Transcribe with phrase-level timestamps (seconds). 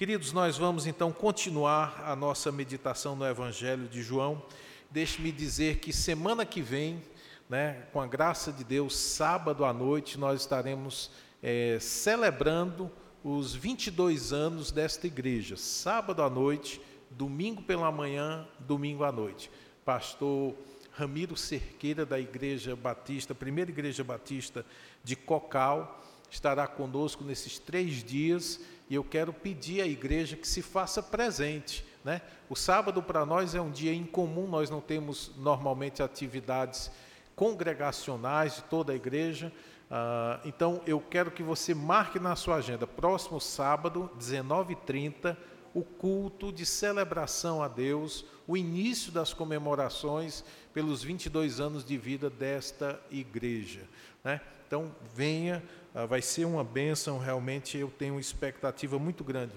[0.00, 4.42] Queridos, nós vamos então continuar a nossa meditação no Evangelho de João.
[4.90, 7.02] Deixe-me dizer que semana que vem,
[7.50, 11.10] né, com a graça de Deus, sábado à noite, nós estaremos
[11.42, 12.90] é, celebrando
[13.22, 15.54] os 22 anos desta igreja.
[15.58, 16.80] Sábado à noite,
[17.10, 19.50] domingo pela manhã, domingo à noite.
[19.84, 20.54] Pastor
[20.92, 24.64] Ramiro Cerqueira, da Igreja Batista, primeira Igreja Batista
[25.04, 28.60] de Cocal, estará conosco nesses três dias
[28.90, 31.86] e eu quero pedir à igreja que se faça presente.
[32.04, 32.20] Né?
[32.48, 36.90] O sábado para nós é um dia incomum, nós não temos normalmente atividades
[37.36, 39.52] congregacionais de toda a igreja.
[39.90, 45.36] Uh, então eu quero que você marque na sua agenda, próximo sábado, 19h30,
[45.72, 52.28] o culto de celebração a Deus, o início das comemorações pelos 22 anos de vida
[52.28, 53.82] desta igreja.
[54.24, 54.40] Né?
[54.66, 59.54] Então, venha, ah, vai ser uma bênção, realmente eu tenho uma expectativa muito grande.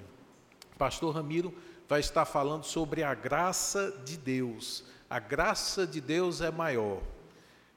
[0.77, 1.53] Pastor Ramiro
[1.87, 4.83] vai estar falando sobre a graça de Deus.
[5.09, 7.01] A graça de Deus é maior,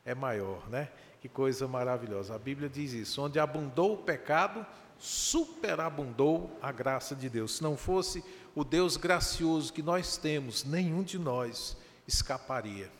[0.04, 0.88] é maior, né?
[1.20, 2.34] Que coisa maravilhosa.
[2.34, 4.64] A Bíblia diz isso: onde abundou o pecado,
[4.98, 7.56] superabundou a graça de Deus.
[7.56, 11.76] Se não fosse o Deus gracioso que nós temos, nenhum de nós
[12.08, 12.90] escaparia.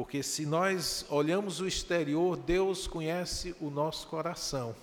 [0.00, 4.74] Porque se nós olhamos o exterior, Deus conhece o nosso coração,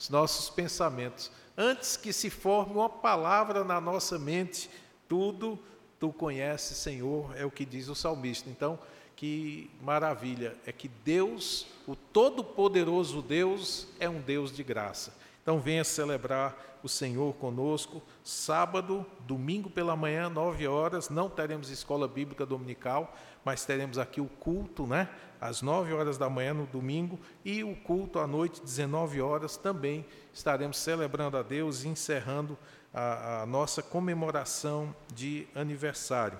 [0.00, 1.30] os nossos pensamentos.
[1.58, 4.70] Antes que se forme uma palavra na nossa mente,
[5.06, 5.58] tudo
[6.00, 8.48] tu conheces, Senhor, é o que diz o salmista.
[8.48, 8.78] Então,
[9.14, 15.12] que maravilha, é que Deus, o Todo-Poderoso Deus, é um Deus de graça.
[15.42, 22.08] Então venha celebrar o Senhor conosco, sábado, domingo pela manhã, nove horas, não teremos escola
[22.08, 23.14] bíblica dominical,
[23.44, 25.08] mas teremos aqui o culto, né?
[25.40, 30.06] Às nove horas da manhã no domingo e o culto à noite, 19 horas, também
[30.32, 32.56] estaremos celebrando a Deus e encerrando
[32.94, 36.38] a, a nossa comemoração de aniversário.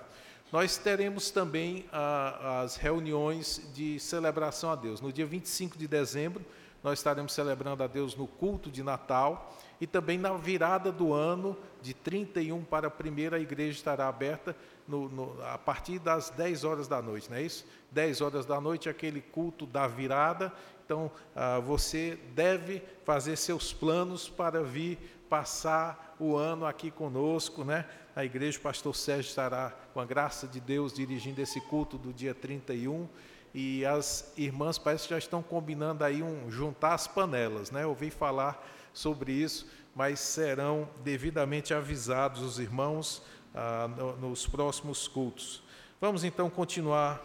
[0.51, 5.01] Nós teremos também a, as reuniões de celebração a Deus.
[5.01, 6.45] No dia 25 de dezembro,
[6.83, 11.57] nós estaremos celebrando a Deus no culto de Natal e também na virada do ano,
[11.81, 14.55] de 31 para a primeira, a igreja estará aberta
[14.87, 17.65] no, no, a partir das 10 horas da noite, não é isso?
[17.91, 20.53] 10 horas da noite, aquele culto da virada.
[20.85, 24.97] Então, ah, você deve fazer seus planos para vir
[25.29, 27.85] passar o ano aqui conosco, né?
[28.15, 32.13] A igreja, o pastor Sérgio estará, com a graça de Deus, dirigindo esse culto do
[32.13, 33.05] dia 31
[33.53, 37.85] e as irmãs parece que já estão combinando aí um juntar as panelas, né?
[37.85, 43.21] ouvi falar sobre isso, mas serão devidamente avisados os irmãos
[43.53, 45.63] ah, no, nos próximos cultos.
[45.99, 47.21] Vamos então continuar.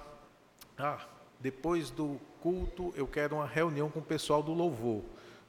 [0.76, 1.06] Ah,
[1.40, 5.02] depois do culto, eu quero uma reunião com o pessoal do louvor.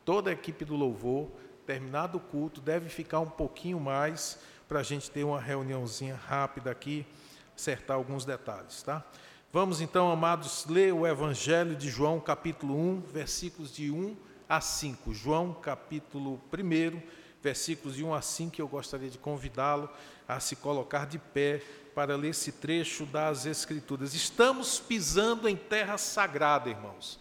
[0.05, 1.29] Toda a equipe do louvor,
[1.65, 6.71] terminado o culto, deve ficar um pouquinho mais para a gente ter uma reuniãozinha rápida
[6.71, 7.05] aqui,
[7.55, 9.03] acertar alguns detalhes, tá?
[9.51, 14.15] Vamos então, amados, ler o Evangelho de João, capítulo 1, versículos de 1
[14.49, 15.13] a 5.
[15.13, 17.01] João, capítulo 1,
[17.41, 19.89] versículos de 1 a 5, eu gostaria de convidá-lo
[20.27, 21.61] a se colocar de pé
[21.93, 24.13] para ler esse trecho das Escrituras.
[24.15, 27.19] Estamos pisando em terra sagrada, irmãos.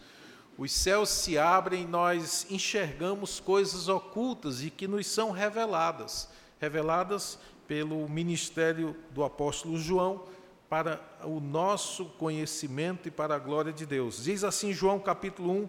[0.56, 6.28] Os céus se abrem, nós enxergamos coisas ocultas e que nos são reveladas
[6.60, 10.24] reveladas pelo ministério do apóstolo João
[10.68, 14.24] para o nosso conhecimento e para a glória de Deus.
[14.24, 15.68] Diz assim João capítulo 1,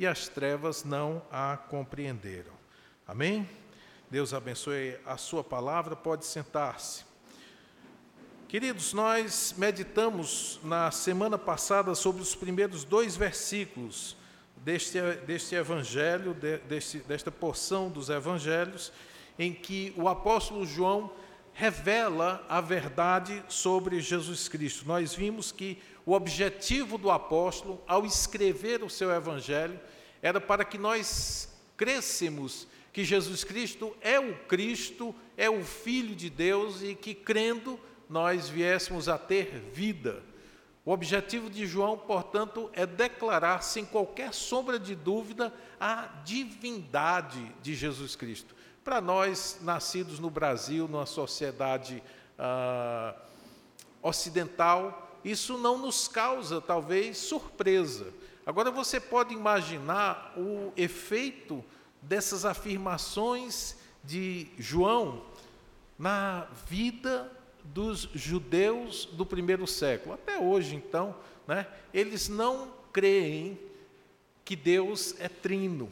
[0.00, 2.54] e as trevas não a compreenderam.
[3.06, 3.46] Amém?
[4.10, 7.04] Deus abençoe a sua palavra, pode sentar-se.
[8.48, 14.16] Queridos, nós meditamos na semana passada sobre os primeiros dois versículos
[14.56, 16.34] deste, deste evangelho,
[16.66, 18.90] deste, desta porção dos evangelhos,
[19.38, 21.12] em que o apóstolo João
[21.52, 24.88] revela a verdade sobre Jesus Cristo.
[24.88, 29.78] Nós vimos que o objetivo do apóstolo, ao escrever o seu evangelho,
[30.22, 36.28] era para que nós crescemos que Jesus Cristo é o Cristo, é o Filho de
[36.28, 40.22] Deus e que, crendo, nós viéssemos a ter vida.
[40.84, 47.74] O objetivo de João, portanto, é declarar, sem qualquer sombra de dúvida, a divindade de
[47.74, 48.56] Jesus Cristo.
[48.82, 52.02] Para nós, nascidos no Brasil, numa sociedade
[52.38, 53.14] ah,
[54.02, 58.12] ocidental, isso não nos causa, talvez, surpresa.
[58.44, 61.64] Agora você pode imaginar o efeito
[62.02, 65.22] dessas afirmações de João
[65.98, 67.30] na vida
[67.62, 70.14] dos judeus do primeiro século.
[70.14, 71.14] Até hoje, então,
[71.46, 73.58] né, eles não creem
[74.44, 75.90] que Deus é trino,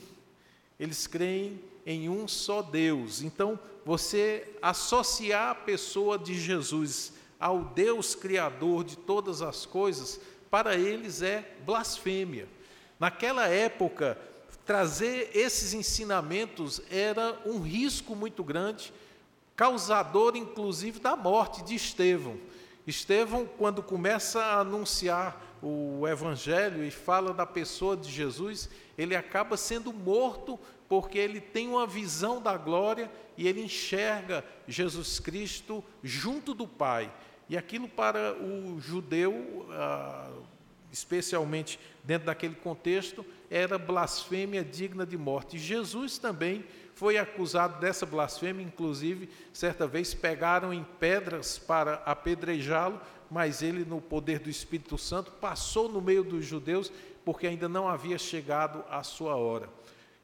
[0.80, 3.22] eles creem em um só Deus.
[3.22, 10.20] Então, você associar a pessoa de Jesus ao Deus Criador de todas as coisas,
[10.50, 12.48] para eles é blasfêmia.
[12.98, 14.18] Naquela época,
[14.66, 18.92] trazer esses ensinamentos era um risco muito grande,
[19.54, 22.36] causador inclusive da morte de Estevão.
[22.86, 29.56] Estevão, quando começa a anunciar o Evangelho e fala da pessoa de Jesus, ele acaba
[29.56, 30.58] sendo morto
[30.88, 37.12] porque ele tem uma visão da glória e ele enxerga Jesus Cristo junto do Pai.
[37.48, 40.30] E aquilo para o judeu, ah,
[40.92, 45.58] especialmente dentro daquele contexto, era blasfêmia digna de morte.
[45.58, 46.64] Jesus também
[46.94, 53.00] foi acusado dessa blasfêmia, inclusive, certa vez pegaram em pedras para apedrejá-lo,
[53.30, 56.90] mas ele, no poder do Espírito Santo, passou no meio dos judeus,
[57.24, 59.68] porque ainda não havia chegado a sua hora.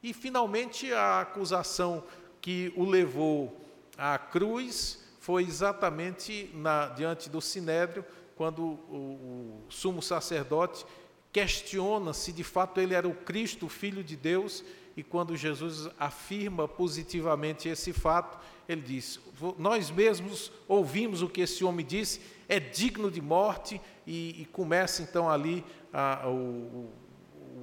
[0.02, 2.02] E, finalmente, a acusação
[2.40, 3.60] que o levou
[3.96, 8.04] à cruz foi exatamente na, diante do sinédrio,
[8.36, 10.84] quando o, o sumo sacerdote
[11.32, 14.62] questiona se de fato ele era o Cristo, o Filho de Deus,
[14.94, 18.38] e quando Jesus afirma positivamente esse fato,
[18.68, 19.18] ele diz:
[19.56, 25.00] Nós mesmos ouvimos o que esse homem disse, é digno de morte, e, e começa
[25.00, 26.92] então ali a, o,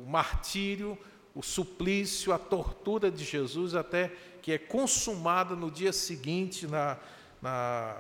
[0.03, 0.97] o martírio,
[1.35, 4.11] o suplício, a tortura de Jesus, até
[4.41, 6.97] que é consumada no dia seguinte na,
[7.41, 7.97] na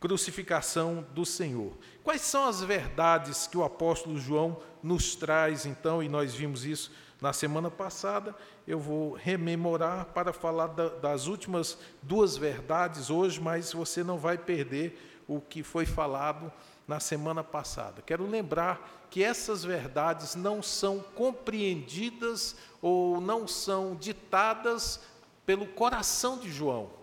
[0.00, 1.72] crucificação do Senhor.
[2.04, 6.92] Quais são as verdades que o apóstolo João nos traz, então, e nós vimos isso
[7.20, 8.34] na semana passada,
[8.66, 14.38] eu vou rememorar para falar da, das últimas duas verdades hoje, mas você não vai
[14.38, 16.50] perder o que foi falado
[16.86, 18.00] na semana passada.
[18.02, 25.00] Quero lembrar que essas verdades não são compreendidas ou não são ditadas
[25.44, 26.97] pelo coração de João.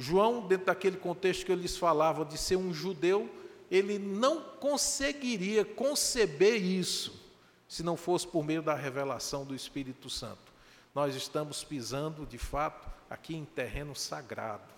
[0.00, 3.28] João, dentro daquele contexto que eu lhes falava de ser um judeu,
[3.70, 7.20] ele não conseguiria conceber isso
[7.68, 10.50] se não fosse por meio da revelação do Espírito Santo.
[10.94, 14.72] Nós estamos pisando, de fato, aqui em terreno sagrado.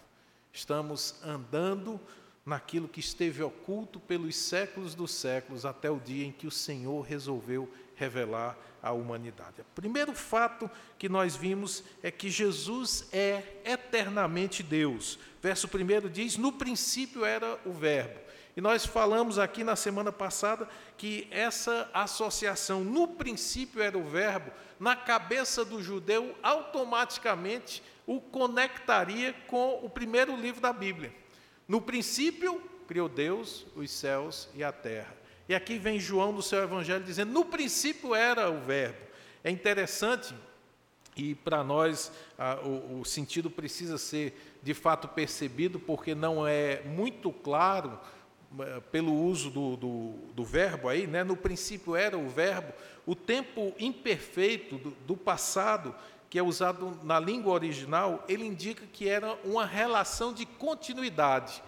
[0.52, 2.00] Estamos andando
[2.44, 7.00] naquilo que esteve oculto pelos séculos dos séculos até o dia em que o Senhor
[7.02, 7.72] resolveu
[8.02, 9.60] revelar à humanidade.
[9.60, 10.68] O primeiro fato
[10.98, 15.18] que nós vimos é que Jesus é eternamente Deus.
[15.40, 18.20] Verso 1 diz: No princípio era o Verbo.
[18.56, 20.68] E nós falamos aqui na semana passada
[20.98, 29.32] que essa associação, no princípio era o Verbo, na cabeça do judeu, automaticamente o conectaria
[29.46, 31.14] com o primeiro livro da Bíblia.
[31.66, 35.21] No princípio, criou Deus os céus e a terra.
[35.48, 38.98] E aqui vem João no seu evangelho dizendo: no princípio era o Verbo.
[39.44, 40.34] É interessante,
[41.16, 46.82] e para nós ah, o, o sentido precisa ser de fato percebido, porque não é
[46.82, 47.98] muito claro
[48.60, 51.24] eh, pelo uso do, do, do, verbo aí, né?
[51.24, 52.72] no princípio era o verbo,
[53.06, 55.94] o tempo imperfeito do, do, passado,
[56.28, 61.62] que é usado na língua original, ele indica que era uma relação de continuidade.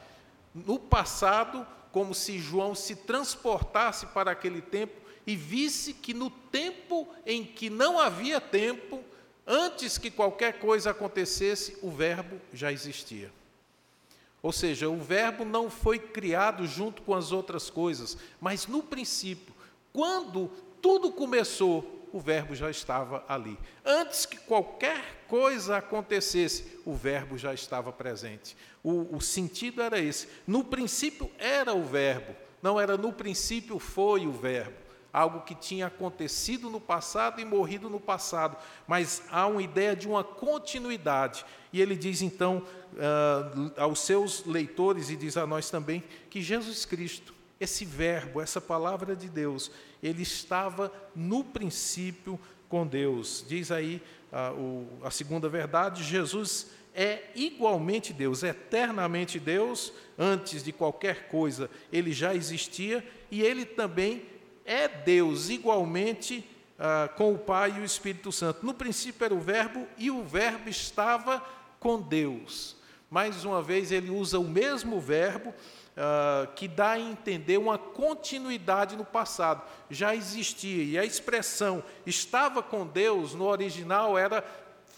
[0.55, 7.09] No passado, como se João se transportasse para aquele tempo e visse que no tempo
[7.25, 9.01] em que não havia tempo,
[9.47, 13.31] antes que qualquer coisa acontecesse, o Verbo já existia.
[14.43, 19.55] Ou seja, o Verbo não foi criado junto com as outras coisas, mas no princípio,
[19.93, 20.51] quando
[20.83, 23.59] tudo começou, o Verbo já estava ali.
[23.85, 28.57] Antes que qualquer coisa acontecesse, o Verbo já estava presente.
[28.85, 30.29] O, o sentido era esse.
[30.47, 34.77] No princípio era o Verbo, não era no princípio foi o Verbo.
[35.13, 38.57] Algo que tinha acontecido no passado e morrido no passado,
[38.87, 41.45] mas há uma ideia de uma continuidade.
[41.73, 46.85] E ele diz então uh, aos seus leitores e diz a nós também que Jesus
[46.85, 49.73] Cristo, esse Verbo, essa palavra de Deus,
[50.07, 53.45] ele estava no princípio com Deus.
[53.49, 60.73] Diz aí uh, o, a segunda verdade: Jesus é igualmente Deus, eternamente Deus, antes de
[60.73, 64.23] qualquer coisa ele já existia, e ele também
[64.65, 68.65] é Deus igualmente ah, com o Pai e o Espírito Santo.
[68.65, 71.45] No princípio era o Verbo, e o Verbo estava
[71.79, 72.77] com Deus.
[73.11, 75.55] mais uma vez ele usa o mesmo verbo
[75.97, 79.63] uh, que dá a entender uma continuidade no passado.
[79.91, 84.45] Já existia, e a expressão estava com Deus no original era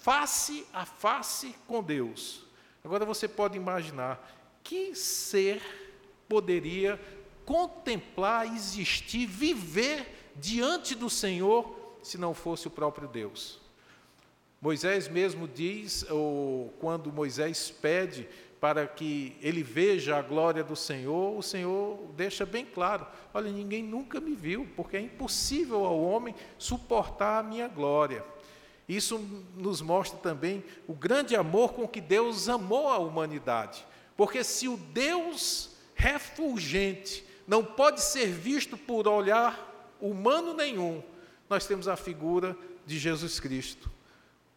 [0.03, 2.45] face a face com Deus.
[2.85, 5.61] Agora você pode imaginar que ser
[6.29, 7.01] poderia
[7.45, 13.61] contemplar, existir, viver diante do Senhor se não fosse o próprio Deus.
[14.61, 18.29] Moisés mesmo diz, ou quando Moisés pede
[18.61, 23.83] para que ele veja a glória do Senhor, o Senhor deixa bem claro: olha, ninguém
[23.83, 28.25] nunca me viu, porque é impossível ao homem suportar a minha glória.
[28.89, 29.19] Isso
[29.57, 33.85] nos mostra também o grande amor com que Deus amou a humanidade.
[34.17, 41.03] Porque se o Deus refulgente não pode ser visto por olhar humano nenhum,
[41.49, 43.91] nós temos a figura de Jesus Cristo.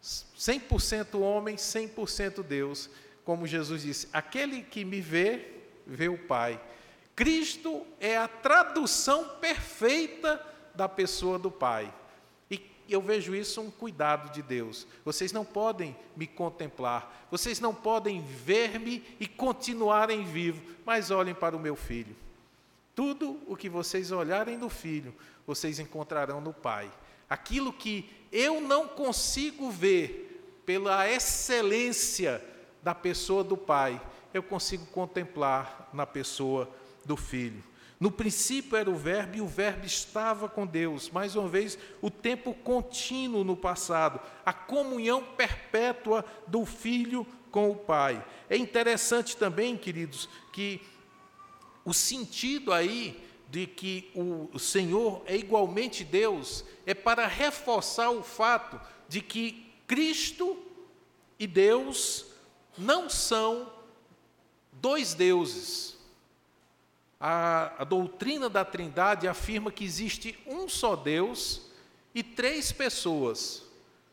[0.02, 2.88] 100% homem, 100% Deus
[3.30, 5.46] como Jesus disse: aquele que me vê,
[5.86, 6.60] vê o Pai.
[7.14, 10.44] Cristo é a tradução perfeita
[10.74, 11.94] da pessoa do Pai.
[12.50, 14.84] E eu vejo isso um cuidado de Deus.
[15.04, 21.56] Vocês não podem me contemplar, vocês não podem ver-me e continuarem vivo, mas olhem para
[21.56, 22.16] o meu filho.
[22.96, 25.14] Tudo o que vocês olharem no filho,
[25.46, 26.90] vocês encontrarão no Pai.
[27.28, 32.44] Aquilo que eu não consigo ver pela excelência
[32.82, 34.00] da pessoa do Pai,
[34.32, 36.68] eu consigo contemplar na pessoa
[37.04, 37.62] do Filho.
[37.98, 41.10] No princípio era o Verbo e o Verbo estava com Deus.
[41.10, 47.76] Mais uma vez, o tempo contínuo no passado, a comunhão perpétua do Filho com o
[47.76, 48.24] Pai.
[48.48, 50.80] É interessante também, queridos, que
[51.84, 58.80] o sentido aí de que o Senhor é igualmente Deus é para reforçar o fato
[59.08, 60.56] de que Cristo
[61.38, 62.29] e Deus
[62.76, 63.70] não são
[64.72, 65.98] dois deuses.
[67.20, 71.62] A, a, doutrina da Trindade afirma que existe um só Deus
[72.14, 73.62] e três pessoas.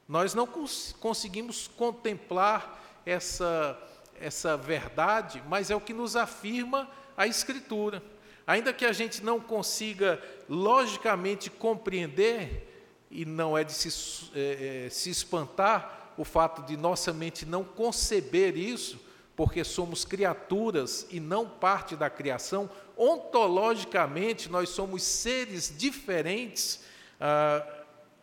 [0.07, 3.77] Nós não cons conseguimos contemplar essa,
[4.19, 8.03] essa verdade, mas é o que nos afirma a Escritura.
[8.45, 12.67] Ainda que a gente não consiga logicamente compreender,
[13.09, 17.63] e não é de se, é, é, se espantar, o fato de nossa mente não
[17.63, 18.99] conceber isso,
[19.35, 26.83] porque somos criaturas e não parte da criação, ontologicamente nós somos seres diferentes,
[27.19, 27.65] ah,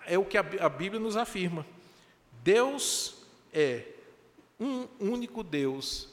[0.07, 1.65] é o que a, a Bíblia nos afirma.
[2.43, 3.15] Deus
[3.53, 3.85] é
[4.59, 6.09] um único Deus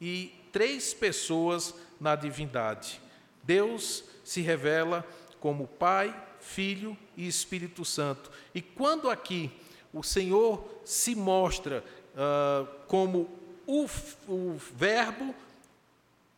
[0.00, 3.00] e três pessoas na divindade.
[3.42, 5.06] Deus se revela
[5.38, 8.30] como Pai, Filho e Espírito Santo.
[8.54, 9.50] E quando aqui
[9.92, 13.28] o Senhor se mostra uh, como
[13.66, 13.86] o,
[14.28, 15.34] o Verbo,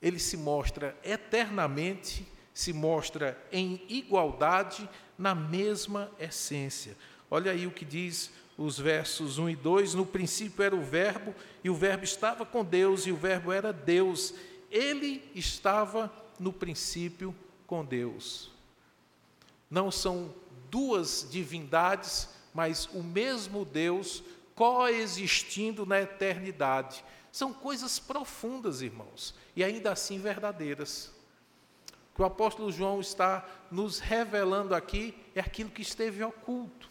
[0.00, 6.96] ele se mostra eternamente, se mostra em igualdade, na mesma essência.
[7.30, 11.34] Olha aí o que diz os versos 1 e 2: No princípio era o Verbo,
[11.62, 14.34] e o Verbo estava com Deus, e o Verbo era Deus.
[14.70, 17.34] Ele estava no princípio
[17.66, 18.50] com Deus.
[19.70, 20.34] Não são
[20.70, 24.22] duas divindades mas o mesmo Deus
[24.54, 27.04] coexistindo na eternidade.
[27.30, 31.10] São coisas profundas, irmãos, e ainda assim verdadeiras.
[32.12, 36.90] O que o apóstolo João está nos revelando aqui é aquilo que esteve oculto,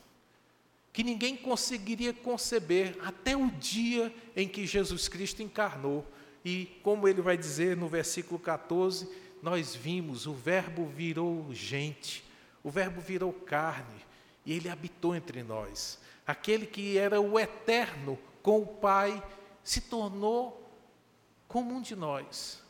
[0.91, 6.05] que ninguém conseguiria conceber até o dia em que Jesus Cristo encarnou.
[6.43, 9.07] E, como ele vai dizer no versículo 14,
[9.43, 12.23] nós vimos, o Verbo virou gente,
[12.63, 14.05] o Verbo virou carne,
[14.45, 15.99] e ele habitou entre nós.
[16.25, 19.21] Aquele que era o eterno com o Pai
[19.63, 20.57] se tornou
[21.47, 22.63] como um de nós,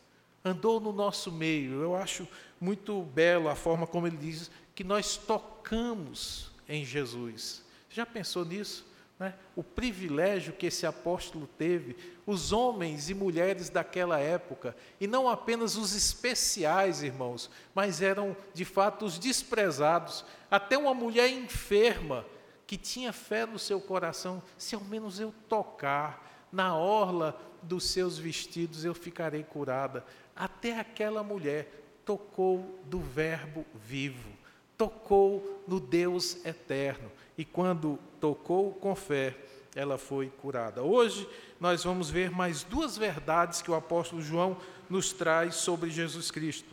[0.43, 1.81] andou no nosso meio.
[1.81, 2.27] Eu acho
[2.59, 7.63] muito belo a forma como ele diz que nós tocamos em Jesus.
[7.89, 8.85] Já pensou nisso?
[9.21, 9.35] Né?
[9.55, 15.75] O privilégio que esse apóstolo teve, os homens e mulheres daquela época, e não apenas
[15.75, 20.25] os especiais, irmãos, mas eram de fato os desprezados.
[20.49, 22.25] Até uma mulher enferma
[22.65, 28.17] que tinha fé no seu coração, se ao menos eu tocar na orla dos seus
[28.17, 30.03] vestidos, eu ficarei curada.
[30.35, 31.71] Até aquela mulher
[32.03, 34.31] tocou do Verbo vivo,
[34.75, 39.35] tocou no Deus eterno e quando tocou com fé,
[39.73, 40.83] ela foi curada.
[40.83, 41.27] Hoje
[41.59, 44.55] nós vamos ver mais duas verdades que o apóstolo João
[44.87, 46.69] nos traz sobre Jesus Cristo.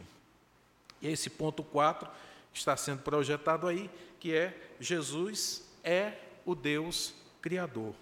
[1.00, 2.06] E esse ponto 4
[2.52, 6.12] está sendo projetado aí, que é Jesus é
[6.44, 7.94] o Deus criador.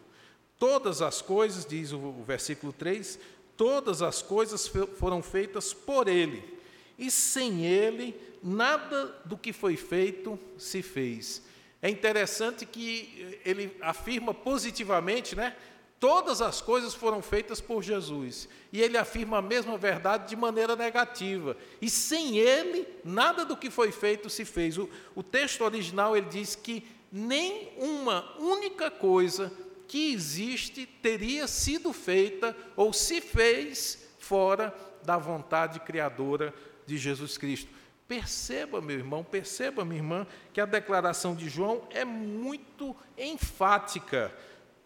[0.58, 3.16] Todas as coisas, diz o versículo 3,
[3.56, 4.68] todas as coisas
[4.98, 6.42] foram feitas por Ele,
[6.98, 11.46] e sem Ele, nada do que foi feito se fez.
[11.82, 15.54] É interessante que ele afirma positivamente, né?
[15.98, 18.48] Todas as coisas foram feitas por Jesus.
[18.72, 21.56] E ele afirma a mesma verdade de maneira negativa.
[21.80, 24.76] E sem ele, nada do que foi feito se fez.
[24.76, 29.52] O, o texto original ele diz que nem uma única coisa
[29.88, 36.52] que existe teria sido feita ou se fez fora da vontade criadora
[36.86, 37.70] de Jesus Cristo.
[38.08, 44.32] Perceba, meu irmão, perceba, minha irmã, que a declaração de João é muito enfática.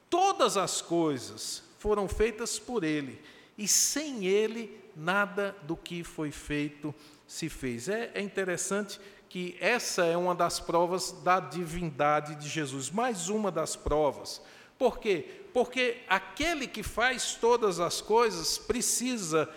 [0.08, 3.20] Todas as coisas foram feitas por ele,
[3.58, 6.94] e sem ele, nada do que foi feito
[7.26, 7.88] se fez.
[7.88, 8.98] É, é interessante
[9.28, 14.42] que essa é uma das provas da divindade de Jesus, mais uma das provas.
[14.76, 15.26] Por quê?
[15.52, 19.48] Porque aquele que faz todas as coisas precisa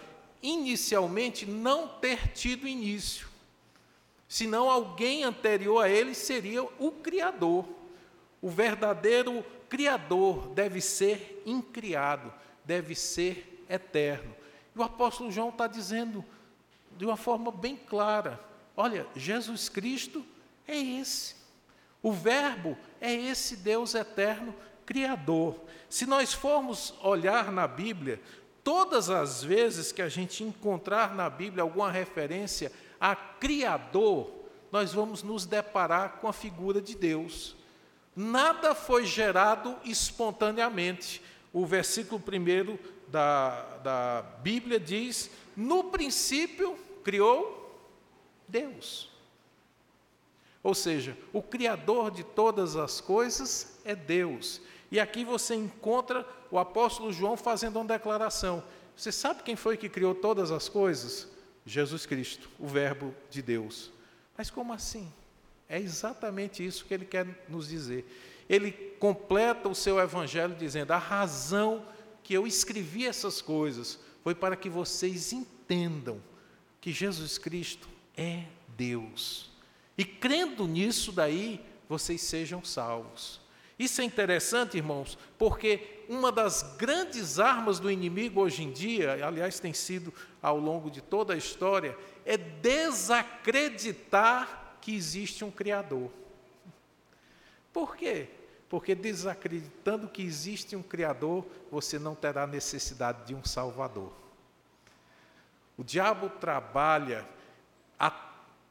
[0.41, 3.32] inicialmente não ter tido início.
[4.33, 7.67] Senão alguém anterior a ele seria o Criador.
[8.41, 12.33] O verdadeiro Criador deve ser incriado,
[12.65, 14.35] deve ser eterno.
[14.75, 16.25] E o apóstolo João está dizendo
[16.97, 18.43] de uma forma bem clara:
[18.75, 20.25] olha, Jesus Cristo
[20.67, 21.35] é esse.
[22.01, 25.61] O Verbo é esse Deus eterno, Criador.
[25.87, 28.19] Se nós formos olhar na Bíblia,
[28.63, 32.71] todas as vezes que a gente encontrar na Bíblia alguma referência
[33.03, 34.31] a Criador,
[34.71, 37.53] nós vamos nos deparar com a figura de Deus.
[38.15, 41.21] Nada foi gerado espontaneamente.
[41.51, 42.79] O versículo primeiro
[43.09, 47.77] da, da Bíblia diz: No princípio criou
[48.47, 49.11] Deus.
[50.63, 54.61] Ou seja, o Criador de todas as coisas é Deus.
[54.89, 58.63] E aqui você encontra o apóstolo João fazendo uma declaração.
[58.95, 61.32] Você sabe quem foi que criou todas as coisas?
[61.65, 63.91] Jesus Cristo, o Verbo de Deus.
[64.37, 65.11] Mas como assim?
[65.69, 68.05] É exatamente isso que ele quer nos dizer.
[68.49, 71.85] Ele completa o seu evangelho dizendo: a razão
[72.23, 76.21] que eu escrevi essas coisas foi para que vocês entendam
[76.79, 78.45] que Jesus Cristo é
[78.77, 79.51] Deus.
[79.97, 83.39] E crendo nisso daí, vocês sejam salvos.
[83.83, 89.59] Isso é interessante, irmãos, porque uma das grandes armas do inimigo hoje em dia, aliás,
[89.59, 93.17] tem sido ao longo de toda a história, é desacreditar
[94.79, 96.09] que existe um Criador.
[97.73, 98.29] Por quê?
[98.69, 104.13] Porque desacreditando que existe um Criador, você não terá necessidade de um Salvador.
[105.77, 107.27] O diabo trabalha
[107.99, 108.09] a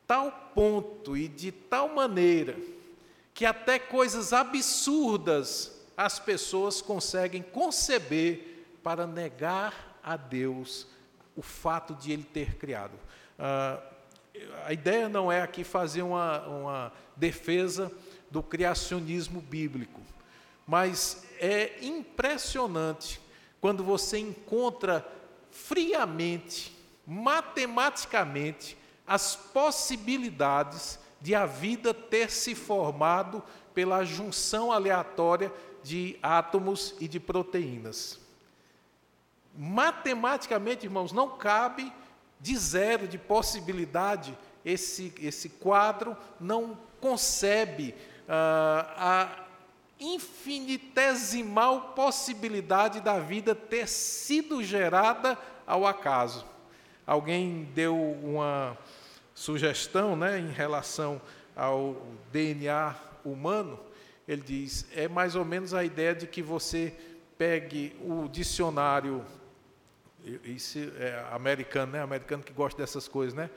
[0.07, 2.57] tal ponto e de tal maneira
[3.35, 10.87] que até coisas absurdas as pessoas conseguem conceber para negar a Deus
[11.37, 12.99] o fato de Ele ter criado.
[13.39, 13.81] Ah,
[14.65, 17.93] a ideia não é aqui fazer uma, uma defesa
[18.31, 20.01] do criacionismo bíblico,
[20.67, 23.21] mas é impressionante
[23.61, 25.07] quando você encontra
[25.51, 36.95] friamente, matematicamente, as possibilidades de a vida ter se formado pela junção aleatória de átomos
[37.01, 38.21] e de proteínas.
[39.57, 41.93] Matematicamente, irmãos, não cabe
[42.41, 47.95] de zero, de possibilidade, esse, esse quadro não concebe
[48.29, 49.43] ah, a
[50.01, 56.45] infinitesimal possibilidade da vida ter sido gerada ao acaso.
[57.07, 58.77] Alguém deu uma
[59.35, 61.21] sugestão né, em relação
[61.57, 62.01] ao
[62.33, 63.79] DNA humano.
[64.27, 66.95] Ele diz: é mais ou menos a ideia de que você
[67.37, 69.25] pegue o dicionário
[70.45, 72.03] isso é americano, né?
[72.03, 73.51] Americano que gosta dessas coisas, né?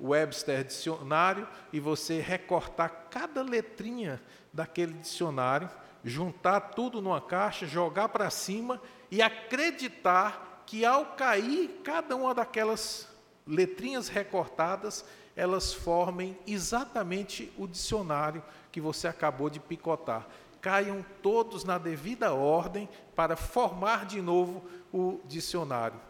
[0.00, 4.20] Webster dicionário e você recortar cada letrinha
[4.52, 5.68] daquele dicionário,
[6.04, 13.08] juntar tudo numa caixa, jogar para cima e acreditar que ao cair cada uma daquelas
[13.46, 15.04] letrinhas recortadas,
[15.36, 20.26] elas formem exatamente o dicionário que você acabou de picotar.
[20.60, 26.00] Caiam todos na devida ordem para formar de novo o dicionário.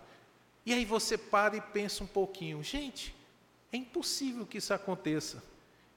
[0.64, 3.14] E aí você para e pensa um pouquinho, gente,
[3.72, 5.42] é impossível que isso aconteça.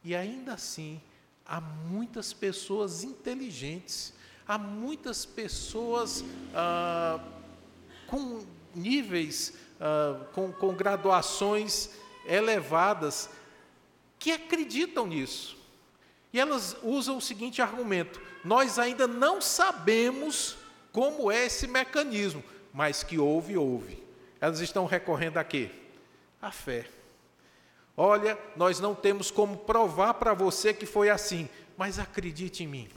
[0.03, 1.01] E ainda assim,
[1.45, 4.13] há muitas pessoas inteligentes,
[4.47, 6.23] há muitas pessoas
[6.53, 7.19] ah,
[8.07, 11.91] com níveis, ah, com, com graduações
[12.25, 13.29] elevadas,
[14.17, 15.57] que acreditam nisso.
[16.33, 20.57] E elas usam o seguinte argumento: nós ainda não sabemos
[20.91, 24.03] como é esse mecanismo, mas que houve, houve.
[24.41, 25.69] Elas estão recorrendo a quê?
[26.41, 26.87] A fé.
[27.95, 32.89] Olha, nós não temos como provar para você que foi assim, mas acredite em mim.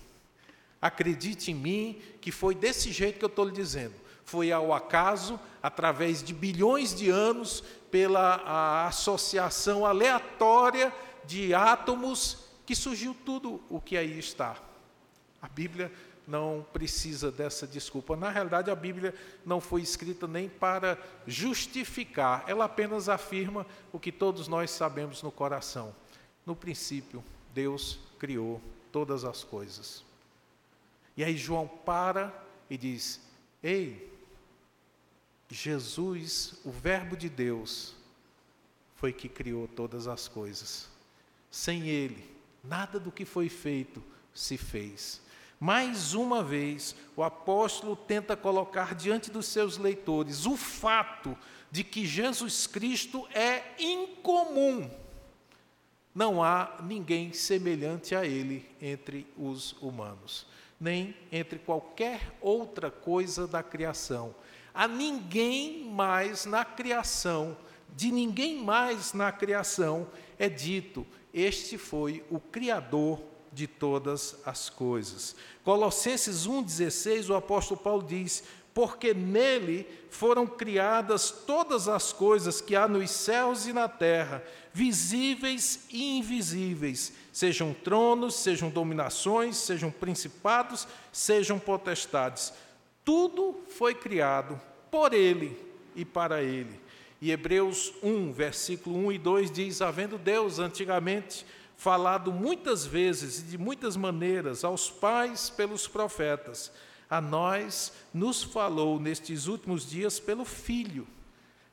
[0.81, 3.95] Acredite em mim que foi desse jeito que eu estou lhe dizendo.
[4.25, 10.93] Foi ao acaso, através de bilhões de anos, pela associação aleatória
[11.25, 14.57] de átomos, que surgiu tudo o que aí está.
[15.41, 15.93] A Bíblia
[16.27, 18.17] não precisa dessa desculpa.
[18.17, 24.13] Na realidade, a Bíblia não foi escrita nem para justificar, ela apenas afirma o que
[24.13, 25.95] todos nós sabemos no coração.
[26.47, 30.05] No princípio, Deus criou todas as coisas.
[31.17, 32.33] E aí João para
[32.71, 33.21] e diz:
[33.63, 34.12] Ei,
[35.53, 37.95] Jesus, o Verbo de Deus,
[38.95, 40.89] foi que criou todas as coisas.
[41.51, 42.25] Sem Ele,
[42.65, 45.21] nada do que foi feito se fez.
[45.61, 51.37] Mais uma vez, o apóstolo tenta colocar diante dos seus leitores o fato
[51.71, 54.91] de que Jesus Cristo é incomum.
[56.15, 60.47] Não há ninguém semelhante a ele entre os humanos,
[60.81, 64.35] nem entre qualquer outra coisa da criação.
[64.75, 67.57] Há ninguém mais na criação,
[67.95, 70.09] de ninguém mais na criação
[70.39, 75.37] é dito: este foi o Criador de todas as coisas.
[75.63, 82.89] Colossenses 1,16, o apóstolo Paulo diz: Porque nele foram criadas todas as coisas que há
[82.89, 91.59] nos céus e na terra, visíveis e invisíveis, sejam tronos, sejam dominações, sejam principados, sejam
[91.59, 92.53] potestades.
[93.05, 94.61] Tudo foi criado
[94.91, 95.59] por ele
[95.95, 96.81] e para ele.
[97.21, 103.43] E Hebreus 1, versículo 1 e 2 diz: Havendo Deus antigamente falado muitas vezes e
[103.43, 106.73] de muitas maneiras aos pais pelos profetas,
[107.11, 111.07] a nós nos falou nestes últimos dias pelo Filho,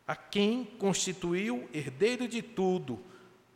[0.08, 3.00] a quem constituiu herdeiro de tudo,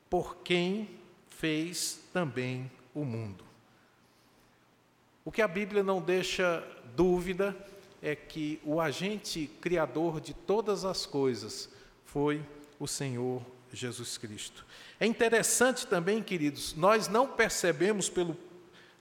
[0.09, 0.89] por quem
[1.27, 3.43] fez também o mundo.
[5.25, 6.63] O que a Bíblia não deixa
[6.95, 7.55] dúvida
[8.01, 11.69] é que o agente criador de todas as coisas
[12.05, 12.41] foi
[12.79, 14.65] o Senhor Jesus Cristo.
[14.99, 18.37] É interessante também, queridos, nós não percebemos pelo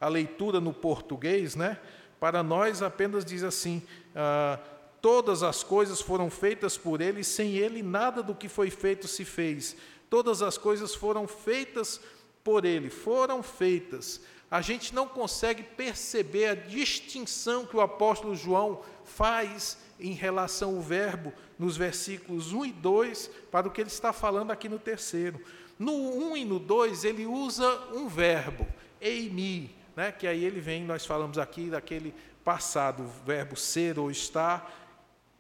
[0.00, 1.78] a leitura no português, né?
[2.18, 3.82] Para nós apenas diz assim:
[4.16, 4.58] ah,
[5.00, 9.24] todas as coisas foram feitas por Ele, sem Ele nada do que foi feito se
[9.24, 9.76] fez.
[10.10, 12.00] Todas as coisas foram feitas
[12.42, 14.20] por Ele, foram feitas.
[14.50, 20.82] A gente não consegue perceber a distinção que o apóstolo João faz em relação ao
[20.82, 25.40] verbo nos versículos 1 e 2 para o que ele está falando aqui no terceiro.
[25.78, 28.66] No 1 e no 2, ele usa um verbo,
[29.00, 34.10] eimi, né, que aí ele vem, nós falamos aqui daquele passado, o verbo ser ou
[34.10, 34.81] estar,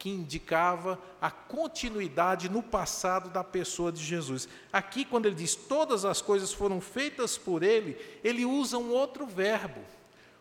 [0.02, 4.48] que indicava a continuidade no passado da pessoa de Jesus.
[4.72, 9.24] Aqui, quando ele diz todas as coisas foram feitas por ele, ele usa um outro
[9.26, 9.80] verbo.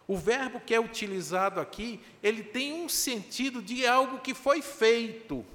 [0.07, 5.45] O verbo que é utilizado aqui, ele tem um sentido de algo que foi feito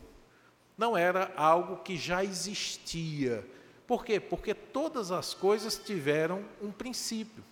[0.76, 3.44] não era algo que já existia.
[3.86, 4.20] Por quê?
[4.20, 7.42] Porque todas as coisas tiveram um princípio.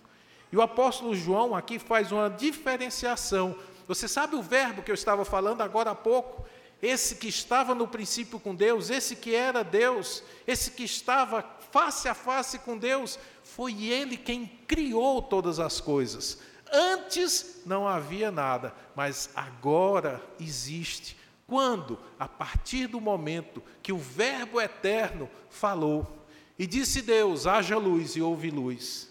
[0.51, 3.55] E o apóstolo João aqui faz uma diferenciação.
[3.87, 6.45] Você sabe o verbo que eu estava falando agora há pouco?
[6.81, 12.07] Esse que estava no princípio com Deus, esse que era Deus, esse que estava face
[12.07, 16.39] a face com Deus, foi ele quem criou todas as coisas.
[16.71, 21.17] Antes não havia nada, mas agora existe
[21.47, 21.99] quando?
[22.19, 26.25] A partir do momento que o Verbo eterno falou
[26.57, 29.09] e disse Deus: haja luz e houve luz.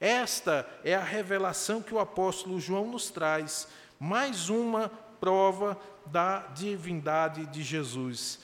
[0.00, 3.66] Esta é a revelação que o apóstolo João nos traz,
[3.98, 4.88] mais uma
[5.20, 8.38] prova da divindade de Jesus.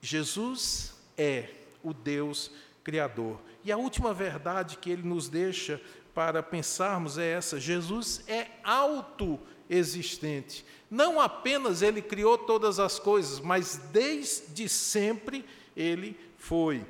[0.00, 1.48] Jesus é
[1.82, 2.50] o Deus
[2.84, 3.40] Criador.
[3.64, 5.80] E a última verdade que ele nos deixa
[6.14, 10.64] para pensarmos é essa: Jesus é autoexistente.
[10.90, 15.44] Não apenas ele criou todas as coisas, mas desde sempre
[15.76, 16.84] ele foi.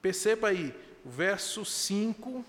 [0.00, 0.72] Perceba aí,
[1.04, 2.44] o verso 5,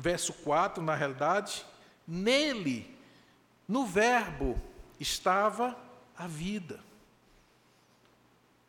[0.00, 1.64] verso 4, na realidade,
[2.06, 2.94] nele,
[3.68, 4.60] no Verbo,
[4.98, 5.76] estava
[6.16, 6.80] a vida.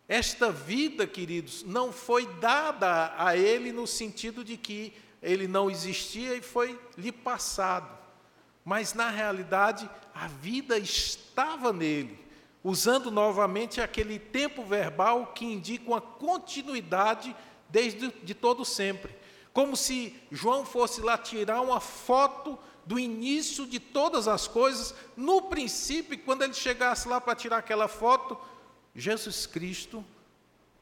[0.07, 6.35] Esta vida, queridos, não foi dada a ele no sentido de que ele não existia
[6.35, 8.05] e foi lhe passado
[8.65, 12.17] mas na realidade a vida estava nele,
[12.63, 17.33] usando novamente aquele tempo verbal que indica uma continuidade
[17.69, 19.15] desde de todo sempre.
[19.55, 25.43] Como se João fosse lá tirar uma foto do início de todas as coisas, no
[25.43, 28.37] princípio, quando ele chegasse lá para tirar aquela foto,
[28.93, 30.03] Jesus Cristo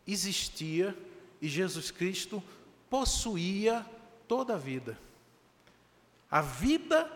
[0.08, 0.98] existia
[1.40, 2.42] e Jesus Cristo
[2.90, 3.86] possuía
[4.28, 4.98] toda a vida.
[6.32, 7.08] A vida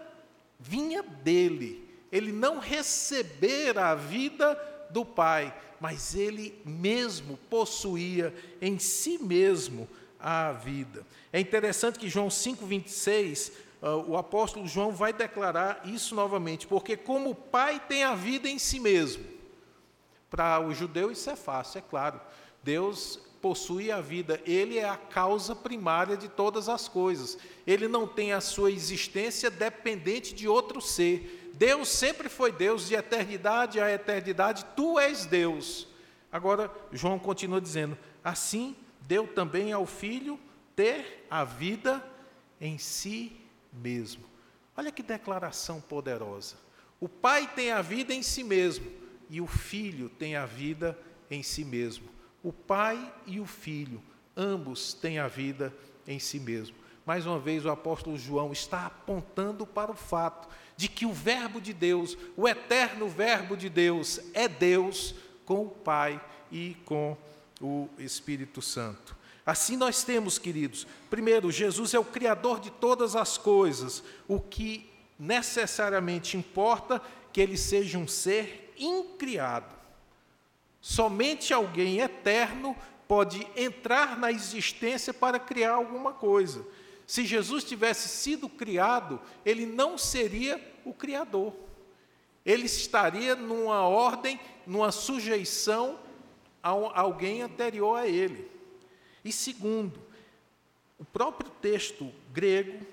[0.60, 1.90] vinha dele.
[2.12, 4.54] Ele não recebera a vida
[4.92, 11.06] do Pai, mas ele mesmo possuía em si mesmo a vida.
[11.32, 13.52] É interessante que João 5:26,
[13.82, 18.50] uh, o apóstolo João vai declarar isso novamente, porque como o Pai tem a vida
[18.50, 19.24] em si mesmo.
[20.30, 22.20] Para o judeu isso é fácil, é claro.
[22.64, 27.38] Deus possui a vida, ele é a causa primária de todas as coisas.
[27.66, 31.52] Ele não tem a sua existência dependente de outro ser.
[31.54, 35.88] Deus sempre foi Deus de eternidade a eternidade, tu és Deus.
[36.32, 38.76] Agora, João continua dizendo: assim
[39.08, 40.40] deu também ao filho
[40.76, 42.04] ter a vida
[42.60, 43.36] em si
[43.72, 44.26] mesmo.
[44.76, 46.56] Olha que declaração poderosa.
[47.00, 48.92] O pai tem a vida em si mesmo
[49.30, 50.98] e o filho tem a vida
[51.32, 52.10] em si mesmo.
[52.44, 54.02] O pai e o filho,
[54.36, 55.74] ambos têm a vida
[56.06, 56.76] em si mesmo.
[57.06, 61.62] Mais uma vez, o apóstolo João está apontando para o fato de que o Verbo
[61.62, 65.16] de Deus, o eterno Verbo de Deus, é Deus
[65.46, 67.18] com o Pai e com o
[67.98, 69.16] Espírito Santo.
[69.46, 74.90] Assim nós temos, queridos, primeiro, Jesus é o Criador de todas as coisas, o que
[75.18, 79.74] necessariamente importa que ele seja um ser incriado.
[80.82, 82.76] Somente alguém eterno
[83.08, 86.66] pode entrar na existência para criar alguma coisa.
[87.06, 91.54] Se Jesus tivesse sido criado, ele não seria o Criador.
[92.46, 96.00] Ele estaria numa ordem, numa sujeição
[96.68, 98.50] a alguém anterior a ele.
[99.24, 100.00] E segundo,
[100.98, 102.86] o próprio texto grego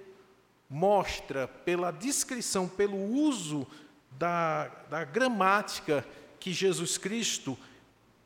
[0.68, 3.66] mostra, pela descrição, pelo uso
[4.12, 6.06] da, da gramática,
[6.40, 7.56] que Jesus Cristo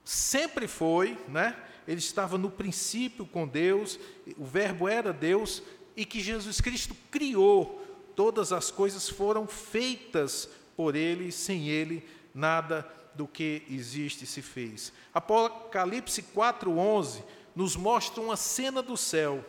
[0.05, 1.57] sempre foi, né?
[1.87, 3.99] Ele estava no princípio com Deus,
[4.37, 5.63] o Verbo era Deus
[5.97, 7.85] e que Jesus Cristo criou.
[8.15, 12.83] Todas as coisas foram feitas por ele, sem ele nada
[13.19, 14.93] do que existe se fez.
[15.13, 19.45] Apocalipse 4:11 nos mostra uma cena do céu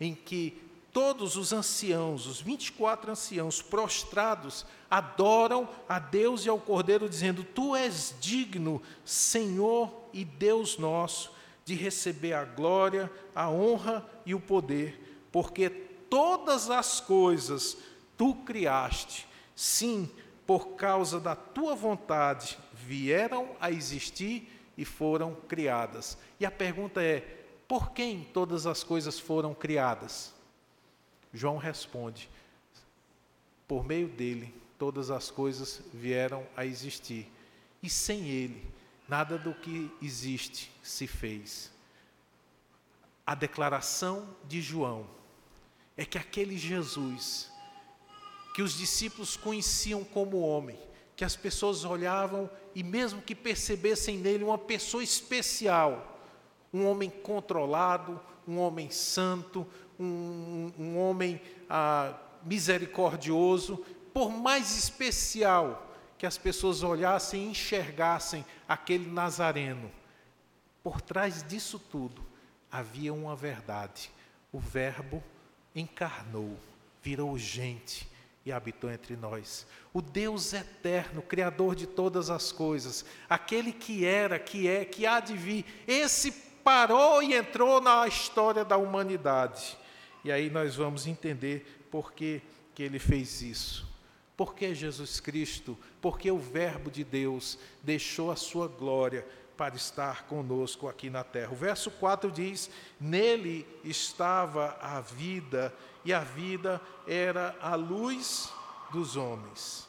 [0.00, 7.08] em que todos os anciãos, os 24 anciãos prostrados, adoram a Deus e ao Cordeiro,
[7.08, 11.32] dizendo: Tu és digno, Senhor e Deus nosso,
[11.64, 17.76] de receber a glória, a honra e o poder, porque todas as coisas
[18.16, 19.26] tu criaste,
[19.56, 20.08] sim,
[20.46, 26.16] por causa da tua vontade, vieram a existir e foram criadas.
[26.40, 27.20] E a pergunta é:
[27.68, 30.32] por quem todas as coisas foram criadas?
[31.34, 32.30] João responde:
[33.66, 37.30] por meio dele, todas as coisas vieram a existir,
[37.82, 38.66] e sem ele,
[39.06, 41.70] nada do que existe se fez.
[43.26, 45.06] A declaração de João
[45.94, 47.52] é que aquele Jesus,
[48.54, 50.78] que os discípulos conheciam como homem,
[51.18, 56.16] que as pessoas olhavam e, mesmo que percebessem nele uma pessoa especial,
[56.72, 59.66] um homem controlado, um homem santo,
[59.98, 69.10] um, um homem ah, misericordioso, por mais especial que as pessoas olhassem e enxergassem aquele
[69.10, 69.90] Nazareno,
[70.84, 72.24] por trás disso tudo
[72.70, 74.08] havia uma verdade.
[74.52, 75.20] O Verbo
[75.74, 76.56] encarnou,
[77.02, 78.08] virou gente
[78.44, 79.66] e habitou entre nós.
[79.92, 85.20] O Deus eterno, Criador de todas as coisas, aquele que era, que é, que há
[85.20, 86.30] de vir, esse
[86.62, 89.76] parou e entrou na história da humanidade.
[90.24, 92.42] E aí nós vamos entender por que,
[92.74, 93.88] que ele fez isso.
[94.36, 99.26] Porque Jesus Cristo, porque o Verbo de Deus deixou a sua glória
[99.58, 101.50] para estar conosco aqui na terra.
[101.50, 108.50] O verso 4 diz: Nele estava a vida, e a vida era a luz
[108.92, 109.88] dos homens.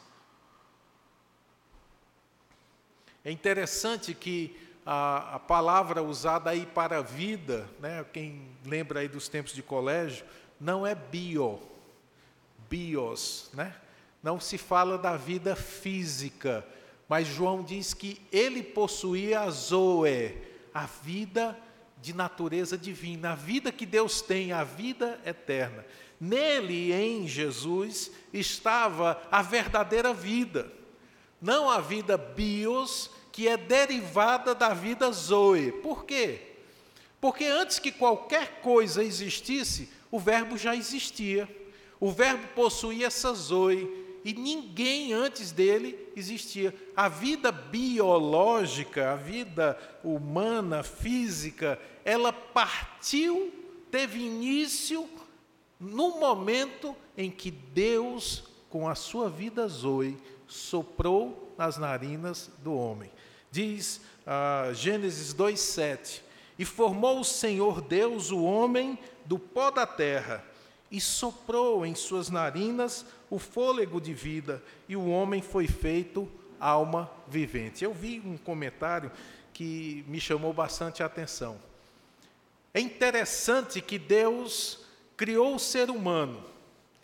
[3.24, 9.28] É interessante que a, a palavra usada aí para vida, né, quem lembra aí dos
[9.28, 10.26] tempos de colégio,
[10.58, 11.60] não é bio,
[12.68, 13.76] bios, né?
[14.22, 16.66] Não se fala da vida física,
[17.10, 20.32] mas João diz que ele possuía a zoe,
[20.72, 21.58] a vida
[22.00, 25.84] de natureza divina, a vida que Deus tem, a vida eterna.
[26.20, 30.70] Nele, em Jesus, estava a verdadeira vida,
[31.42, 35.72] não a vida bios, que é derivada da vida zoe.
[35.72, 36.40] Por quê?
[37.20, 41.48] Porque antes que qualquer coisa existisse, o Verbo já existia.
[41.98, 46.74] O Verbo possuía essa zoe e ninguém antes dele existia.
[46.94, 53.52] A vida biológica, a vida humana, física, ela partiu,
[53.90, 55.08] teve início
[55.78, 63.10] no momento em que Deus, com a sua vida zoe, soprou nas narinas do homem.
[63.50, 66.20] Diz ah, Gênesis 2,7:
[66.58, 70.44] E formou o Senhor Deus o homem do pó da terra,
[70.90, 77.10] e soprou em suas narinas o fôlego de vida, e o homem foi feito alma
[77.28, 77.84] vivente.
[77.84, 79.10] Eu vi um comentário
[79.52, 81.58] que me chamou bastante a atenção.
[82.74, 84.84] É interessante que Deus
[85.16, 86.42] criou o ser humano,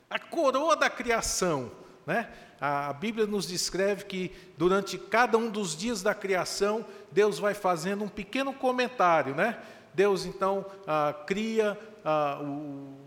[0.08, 1.70] a coroa da criação,
[2.06, 2.30] né?
[2.58, 8.04] A Bíblia nos descreve que durante cada um dos dias da criação, Deus vai fazendo
[8.04, 9.60] um pequeno comentário, né?
[9.92, 13.05] Deus então ah, cria ah, o,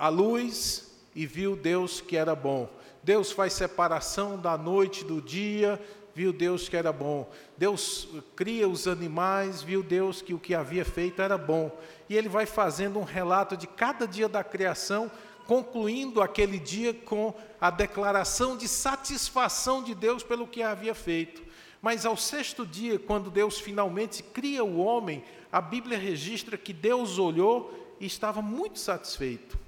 [0.00, 2.70] a luz e viu Deus que era bom.
[3.02, 5.78] Deus faz separação da noite do dia,
[6.14, 7.30] viu Deus que era bom.
[7.54, 11.70] Deus cria os animais, viu Deus que o que havia feito era bom.
[12.08, 15.12] E ele vai fazendo um relato de cada dia da criação,
[15.46, 21.42] concluindo aquele dia com a declaração de satisfação de Deus pelo que havia feito.
[21.82, 27.18] Mas ao sexto dia, quando Deus finalmente cria o homem, a Bíblia registra que Deus
[27.18, 29.59] olhou e estava muito satisfeito.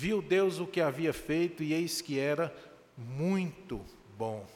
[0.00, 2.50] Viu Deus o que havia feito e eis que era
[2.96, 3.84] muito
[4.16, 4.46] bom.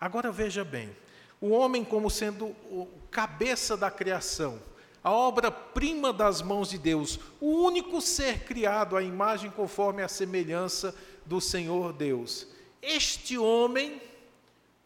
[0.00, 0.96] Agora veja bem,
[1.38, 4.58] o homem como sendo o cabeça da criação,
[5.04, 10.96] a obra-prima das mãos de Deus, o único ser criado à imagem conforme a semelhança
[11.26, 12.48] do Senhor Deus.
[12.80, 14.00] Este homem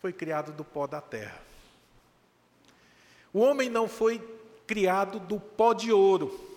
[0.01, 1.41] foi criado do pó da terra.
[3.33, 4.19] O homem não foi
[4.67, 6.50] criado do pó de ouro.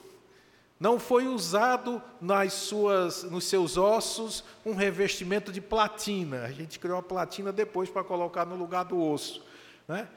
[0.84, 6.44] Não foi usado nas suas, nos seus ossos um revestimento de platina.
[6.44, 9.42] A gente criou a platina depois para colocar no lugar do osso.
[9.88, 10.10] Né?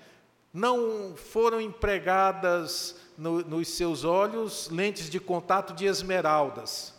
[0.52, 6.92] Não foram empregadas no, nos seus olhos lentes de contato de esmeraldas.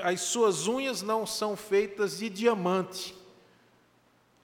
[0.00, 3.12] As suas unhas não são feitas de diamante.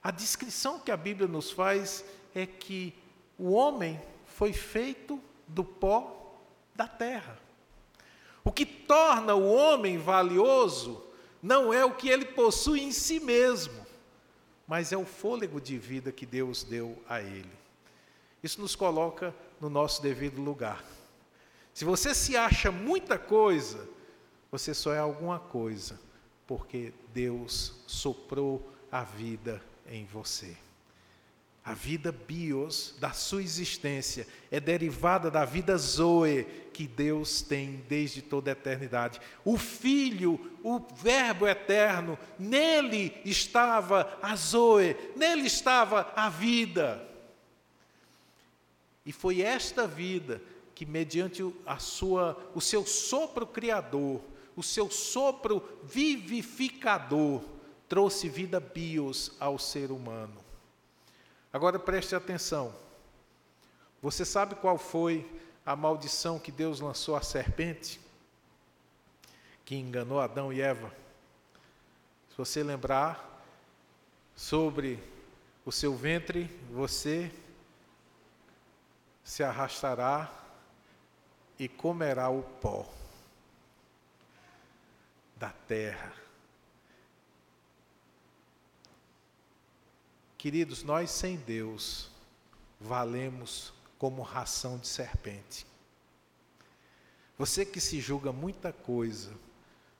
[0.02, 2.92] A descrição que a Bíblia nos faz é que
[3.38, 6.34] o homem foi feito do pó
[6.74, 7.38] da terra.
[8.44, 11.02] O que torna o homem valioso
[11.42, 13.86] não é o que ele possui em si mesmo,
[14.66, 17.50] mas é o fôlego de vida que Deus deu a ele.
[18.42, 20.84] Isso nos coloca no nosso devido lugar.
[21.74, 23.88] Se você se acha muita coisa,
[24.50, 26.00] você só é alguma coisa,
[26.46, 30.56] porque Deus soprou a vida em você.
[31.64, 38.22] A vida bios da sua existência é derivada da vida zoe que Deus tem desde
[38.22, 39.20] toda a eternidade.
[39.44, 47.06] O Filho, o Verbo eterno, nele estava a zoe, nele estava a vida.
[49.04, 50.40] E foi esta vida
[50.74, 54.22] que, mediante a sua, o seu sopro criador,
[54.56, 57.42] o seu sopro vivificador,
[57.86, 60.49] trouxe vida bios ao ser humano.
[61.52, 62.74] Agora preste atenção.
[64.00, 65.28] Você sabe qual foi
[65.66, 68.00] a maldição que Deus lançou à serpente?
[69.64, 70.92] Que enganou Adão e Eva?
[72.30, 73.44] Se você lembrar
[74.34, 75.02] sobre
[75.64, 77.30] o seu ventre, você
[79.22, 80.32] se arrastará
[81.58, 82.88] e comerá o pó
[85.36, 86.19] da terra.
[90.40, 92.08] Queridos, nós sem Deus
[92.80, 95.66] valemos como ração de serpente.
[97.36, 99.34] Você que se julga muita coisa,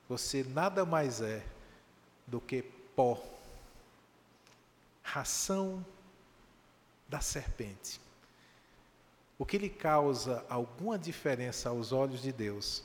[0.08, 1.44] você nada mais é
[2.26, 3.22] do que pó,
[5.02, 5.84] ração
[7.06, 8.00] da serpente.
[9.38, 12.82] O que lhe causa alguma diferença aos olhos de Deus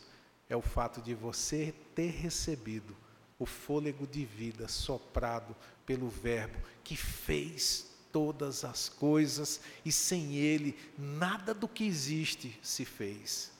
[0.49, 2.93] é o fato de você ter recebido
[3.37, 5.55] o fôlego de vida soprado
[5.85, 12.85] pelo Verbo que fez todas as coisas e sem Ele nada do que existe se
[12.85, 13.51] fez.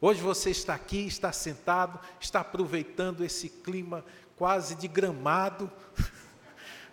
[0.00, 4.04] Hoje você está aqui, está sentado, está aproveitando esse clima
[4.36, 5.70] quase de gramado.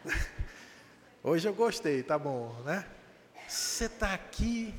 [1.21, 2.87] Hoje eu gostei, tá bom, né?
[3.47, 4.73] Você está aqui,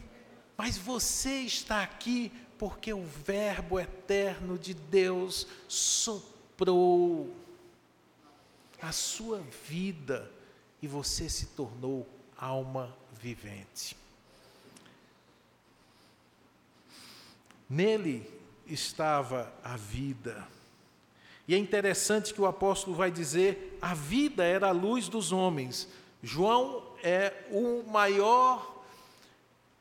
[0.57, 7.41] mas você está aqui porque o Verbo eterno de Deus soprou
[8.83, 10.28] a sua vida
[10.83, 12.07] e você se tornou
[12.37, 13.97] alma vivente.
[17.70, 18.28] Nele
[18.66, 20.47] estava a vida.
[21.47, 25.89] E é interessante que o apóstolo vai dizer: a vida era a luz dos homens.
[26.22, 28.85] João é o maior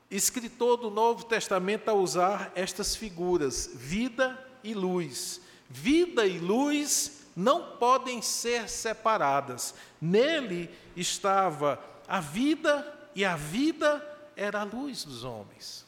[0.09, 5.41] escritor do Novo Testamento a usar estas figuras, vida e luz.
[5.69, 9.73] Vida e luz não podem ser separadas.
[10.01, 14.05] Nele estava a vida e a vida
[14.35, 15.85] era a luz dos homens.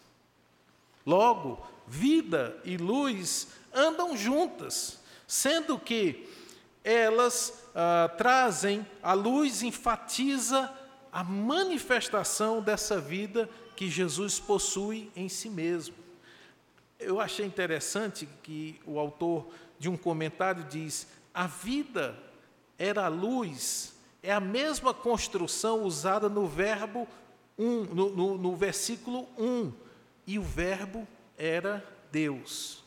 [1.06, 6.30] Logo, vida e luz andam juntas, sendo que
[6.84, 10.72] elas ah, trazem, a luz enfatiza
[11.12, 15.96] a manifestação dessa vida que Jesus possui em si mesmo.
[17.00, 22.18] Eu achei interessante que o autor de um comentário diz: a vida
[22.78, 27.08] era a luz, é a mesma construção usada no verbo
[27.58, 29.72] um, no, no, no versículo 1,
[30.26, 31.08] e o verbo
[31.38, 32.84] era Deus.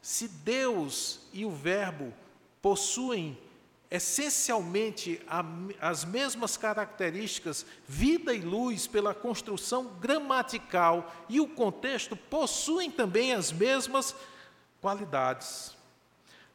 [0.00, 2.12] Se Deus e o verbo
[2.62, 3.38] possuem
[3.90, 5.20] essencialmente
[5.80, 13.52] as mesmas características, vida e luz, pela construção gramatical e o contexto, possuem também as
[13.52, 14.14] mesmas
[14.80, 15.75] qualidades.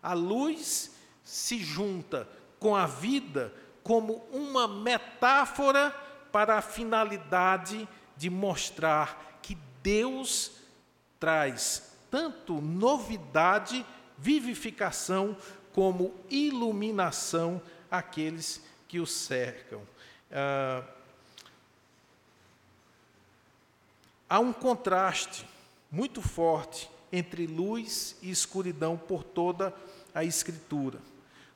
[0.02, 0.92] A luz
[1.24, 2.28] se junta
[2.60, 5.92] com a vida como uma metáfora
[6.32, 10.52] para a finalidade de mostrar que Deus
[11.20, 13.86] traz tanto novidade,
[14.18, 15.36] vivificação,
[15.74, 19.82] como iluminação àqueles que o cercam.
[20.32, 20.84] Ah,
[24.30, 25.48] há um contraste
[25.90, 31.00] muito forte entre luz e escuridão por toda a Escritura.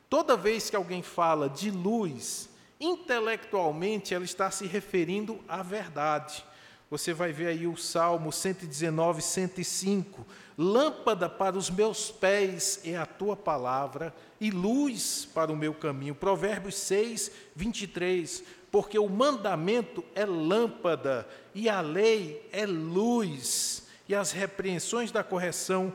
[0.09, 2.49] Toda vez que alguém fala de luz,
[2.79, 6.43] intelectualmente ela está se referindo à verdade.
[6.89, 10.25] Você vai ver aí o Salmo 119, 105.
[10.57, 16.13] Lâmpada para os meus pés é a tua palavra e luz para o meu caminho.
[16.13, 18.43] Provérbios 6, 23.
[18.71, 25.91] Porque o mandamento é lâmpada e a lei é luz e as repreensões da correção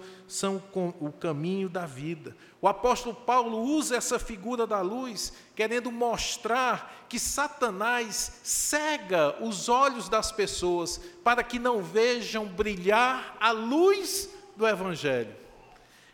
[1.00, 2.36] o caminho da vida.
[2.60, 10.08] O apóstolo Paulo usa essa figura da luz, querendo mostrar que Satanás cega os olhos
[10.08, 15.34] das pessoas para que não vejam brilhar a luz do Evangelho.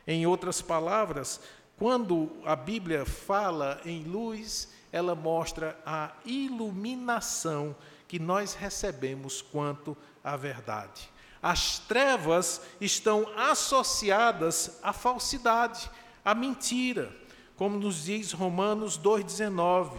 [0.06, 1.40] Em outras palavras,
[1.76, 7.76] quando a Bíblia fala em luz, ela mostra a iluminação
[8.08, 11.10] que nós recebemos quanto à verdade.
[11.46, 15.88] As trevas estão associadas à falsidade,
[16.24, 17.16] à mentira,
[17.54, 19.92] como nos diz Romanos 2,19.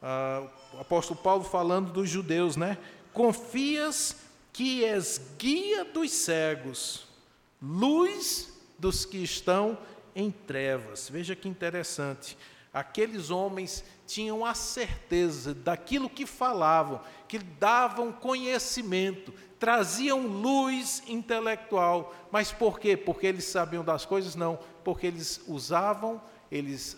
[0.00, 2.78] Ah, o apóstolo Paulo falando dos judeus, né?
[3.12, 4.14] Confias
[4.52, 7.08] que és guia dos cegos,
[7.60, 9.76] luz dos que estão
[10.14, 11.08] em trevas.
[11.10, 12.38] Veja que interessante.
[12.72, 22.14] Aqueles homens tinham a certeza daquilo que falavam, que davam conhecimento, traziam luz intelectual.
[22.30, 22.96] Mas por quê?
[22.96, 24.34] Porque eles sabiam das coisas?
[24.34, 26.96] Não, porque eles usavam, eles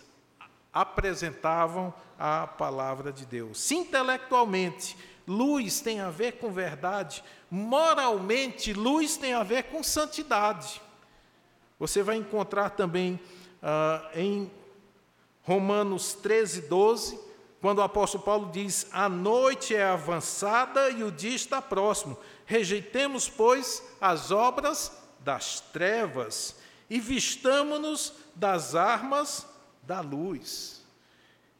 [0.73, 3.61] apresentavam a palavra de Deus.
[3.61, 4.97] Se intelectualmente
[5.27, 10.81] luz tem a ver com verdade, moralmente luz tem a ver com santidade.
[11.79, 13.21] Você vai encontrar também
[13.63, 14.51] ah, em
[15.43, 17.19] Romanos 13, 12,
[17.61, 22.19] quando o apóstolo Paulo diz: A noite é avançada e o dia está próximo.
[22.49, 24.91] Rejeitemos, pois, as obras
[25.21, 26.57] das trevas
[26.89, 29.47] e vistamo-nos das armas
[29.83, 30.83] da luz.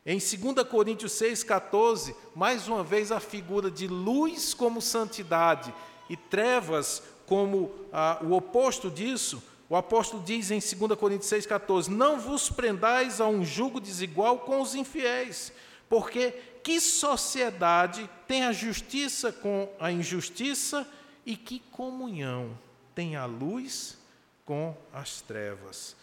[0.07, 5.75] Em 2 Coríntios 6,14, mais uma vez a figura de luz como santidade
[6.09, 12.19] e trevas como ah, o oposto disso, o apóstolo diz em 2 Coríntios 6,14: Não
[12.19, 15.53] vos prendais a um jugo desigual com os infiéis,
[15.87, 16.33] porque
[16.69, 20.87] que sociedade tem a justiça com a injustiça
[21.25, 22.59] e que comunhão
[22.95, 23.97] tem a luz
[24.45, 25.97] com as trevas?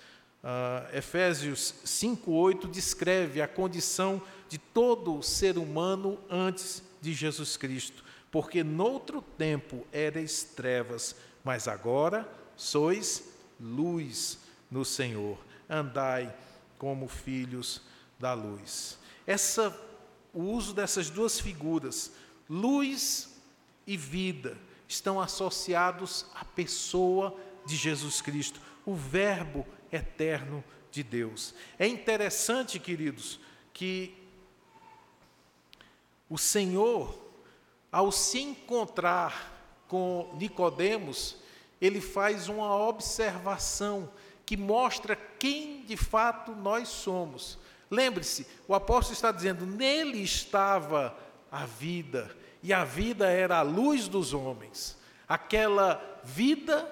[0.43, 8.63] Uh, Efésios 5,8 descreve a condição de todo ser humano antes de Jesus Cristo, porque
[8.63, 13.23] noutro tempo erais trevas, mas agora sois
[13.61, 14.39] luz
[14.71, 15.37] no Senhor,
[15.69, 16.35] andai
[16.79, 17.83] como filhos
[18.19, 18.97] da luz.
[19.27, 19.85] Essa
[20.35, 22.11] o uso dessas duas figuras,
[22.49, 23.33] luz
[23.87, 30.61] e vida, estão associados à pessoa de Jesus Cristo, o Verbo eterno
[30.91, 31.55] de Deus.
[31.79, 33.39] É interessante, queridos,
[33.73, 34.13] que
[36.29, 37.17] o Senhor,
[37.89, 39.53] ao se encontrar
[39.87, 41.37] com Nicodemos,
[41.79, 44.11] ele faz uma observação
[44.45, 47.57] que mostra quem de fato nós somos.
[47.89, 51.15] Lembre-se, o apóstolo está dizendo: nele estava
[51.51, 54.97] a vida, e a vida era a luz dos homens.
[55.27, 56.87] Aquela vida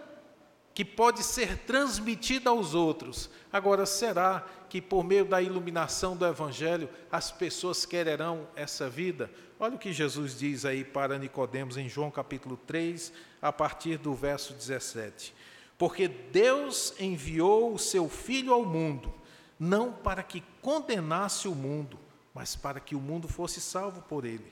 [0.73, 3.29] que pode ser transmitida aos outros.
[3.51, 9.29] Agora, será que por meio da iluminação do Evangelho as pessoas quererão essa vida?
[9.59, 14.13] Olha o que Jesus diz aí para Nicodemos em João capítulo 3, a partir do
[14.15, 15.33] verso 17.
[15.77, 19.13] Porque Deus enviou o seu Filho ao mundo,
[19.59, 21.99] não para que condenasse o mundo,
[22.34, 24.51] mas para que o mundo fosse salvo por ele.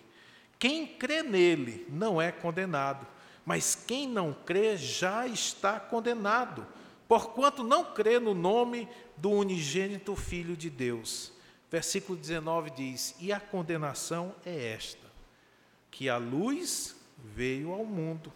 [0.59, 3.07] Quem crê nele não é condenado
[3.45, 6.65] mas quem não crê já está condenado,
[7.07, 8.87] porquanto não crê no nome
[9.17, 11.33] do unigênito Filho de Deus.
[11.69, 15.07] Versículo 19 diz: E a condenação é esta,
[15.89, 18.31] que a luz veio ao mundo,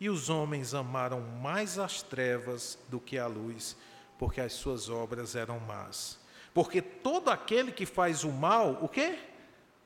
[0.00, 3.76] e os homens amaram mais as trevas do que a luz,
[4.18, 6.18] porque as suas obras eram más.
[6.58, 9.16] Porque todo aquele que faz o mal, o quê?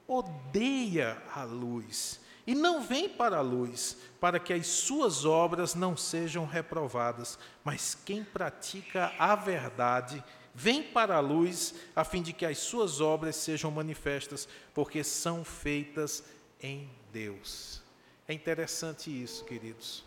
[0.08, 5.98] Odeia a luz e não vem para a luz, para que as suas obras não
[5.98, 12.46] sejam reprovadas, mas quem pratica a verdade vem para a luz, a fim de que
[12.46, 16.24] as suas obras sejam manifestas, porque são feitas
[16.58, 17.82] em Deus.
[18.26, 20.02] É interessante isso, queridos.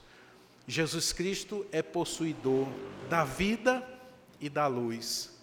[0.68, 2.68] Jesus Cristo é possuidor
[3.08, 3.88] da vida
[4.42, 5.35] e da luz,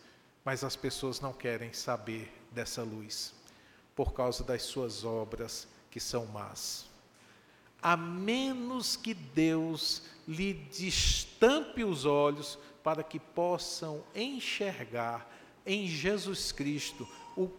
[0.45, 3.35] mas as pessoas não querem saber dessa luz,
[3.95, 6.91] por causa das suas obras que são más.
[7.81, 15.29] A menos que Deus lhe destampe os olhos para que possam enxergar
[15.65, 17.51] em Jesus Cristo o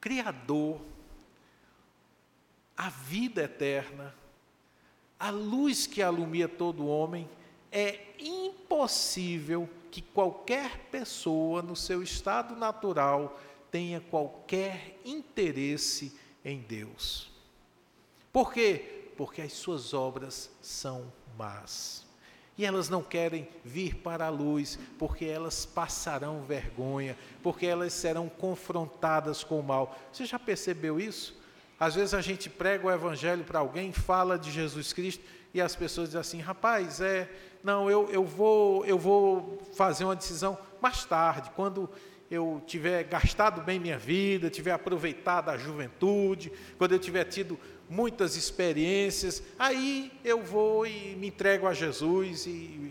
[0.00, 0.80] Criador,
[2.76, 4.14] a vida eterna,
[5.18, 7.28] a luz que alumia todo homem,
[7.70, 13.38] é impossível que qualquer pessoa no seu estado natural
[13.70, 17.30] tenha qualquer interesse em Deus.
[18.32, 19.12] Por quê?
[19.16, 22.06] Porque as suas obras são más.
[22.56, 28.28] E elas não querem vir para a luz, porque elas passarão vergonha, porque elas serão
[28.28, 29.98] confrontadas com o mal.
[30.12, 31.40] Você já percebeu isso?
[31.78, 35.74] Às vezes a gente prega o evangelho para alguém, fala de Jesus Cristo, e as
[35.74, 37.28] pessoas dizem assim: rapaz, é,
[37.62, 41.88] não, eu, eu, vou, eu vou fazer uma decisão mais tarde, quando
[42.30, 48.36] eu tiver gastado bem minha vida, tiver aproveitado a juventude, quando eu tiver tido muitas
[48.36, 52.50] experiências, aí eu vou e me entrego a Jesus e,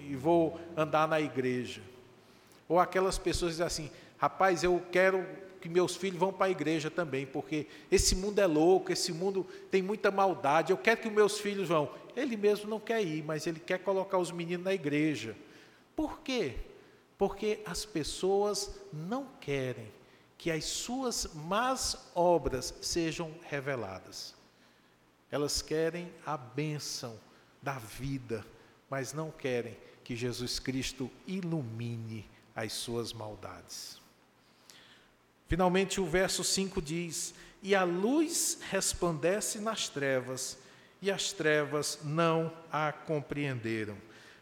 [0.10, 1.82] e vou andar na igreja.
[2.68, 5.26] Ou aquelas pessoas dizem assim: rapaz, eu quero
[5.62, 9.46] que meus filhos vão para a igreja também, porque esse mundo é louco, esse mundo
[9.70, 11.90] tem muita maldade, eu quero que meus filhos vão.
[12.20, 15.36] Ele mesmo não quer ir, mas ele quer colocar os meninos na igreja.
[15.96, 16.58] Por quê?
[17.18, 19.92] Porque as pessoas não querem
[20.38, 24.34] que as suas más obras sejam reveladas.
[25.30, 27.20] Elas querem a bênção
[27.62, 28.46] da vida,
[28.90, 34.02] mas não querem que Jesus Cristo ilumine as suas maldades.
[35.48, 40.58] Finalmente, o verso 5 diz: E a luz resplandece nas trevas,
[41.02, 43.98] e as trevas não a compreenderam.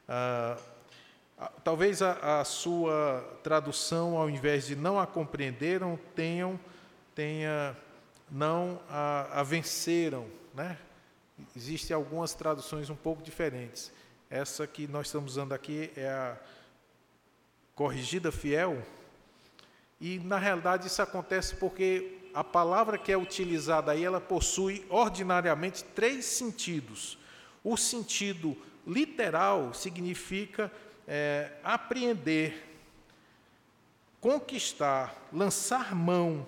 [0.08, 0.58] Ah,
[1.64, 6.60] talvez a, a, sua tradução, ao invés de não a compreenderam, tenham,
[7.14, 7.78] tenha
[8.32, 10.28] não a, a venceram
[10.58, 10.76] né?
[11.55, 13.91] Existem algumas traduções um pouco diferentes.
[14.28, 16.36] Essa que nós estamos usando aqui é a
[17.76, 18.84] corrigida fiel.
[20.01, 25.84] E na realidade isso acontece porque a palavra que é utilizada aí, ela possui ordinariamente
[25.84, 27.17] três sentidos.
[27.63, 28.55] O sentido
[28.86, 30.71] literal significa
[31.07, 32.65] é, apreender,
[34.21, 36.45] conquistar, lançar mão,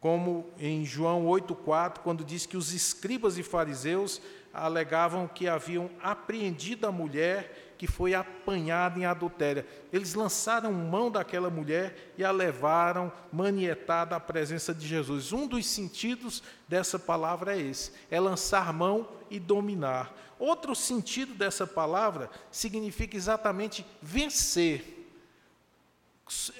[0.00, 4.20] como em João 8,4, quando diz que os escribas e fariseus
[4.52, 9.66] alegavam que haviam apreendido a mulher que foi apanhada em adultério.
[9.92, 15.32] Eles lançaram mão daquela mulher e a levaram manietada à presença de Jesus.
[15.32, 20.14] Um dos sentidos dessa palavra é esse: é lançar mão e dominar.
[20.38, 25.08] Outro sentido dessa palavra significa exatamente vencer.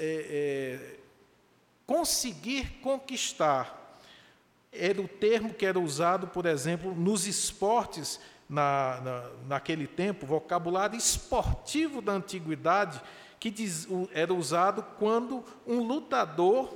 [0.01, 0.97] É, é,
[1.87, 3.97] conseguir conquistar.
[4.73, 8.19] Era o termo que era usado, por exemplo, nos esportes
[8.53, 13.01] na, na, naquele tempo, vocabulário esportivo da antiguidade,
[13.41, 16.71] que diz, era usado quando um lutador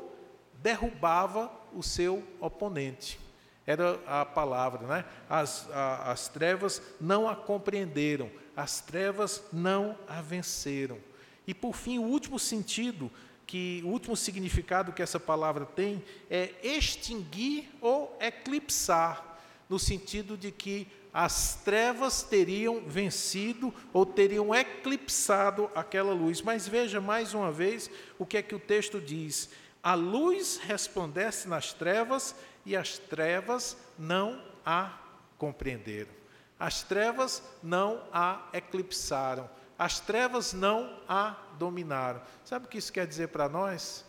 [0.63, 3.21] derrubava o seu oponente.
[3.67, 5.05] Era a palavra, né?
[5.29, 10.99] As, a, as trevas não a compreenderam, as trevas não a venceram.
[11.47, 13.11] E por fim, o último sentido
[13.47, 19.37] que o último significado que essa palavra tem é extinguir ou eclipsar,
[19.69, 26.43] no sentido de que as trevas teriam vencido ou teriam eclipsado aquela luz.
[26.43, 29.49] Mas veja mais uma vez o que é que o texto diz:
[29.83, 32.37] a luz resplandece nas trevas
[32.67, 34.93] e as trevas não a
[35.39, 36.13] compreenderam.
[36.61, 39.49] As trevas não a eclipsaram.
[39.79, 42.21] As trevas não a dominaram.
[42.45, 44.05] Sabe o que isso quer dizer para nós?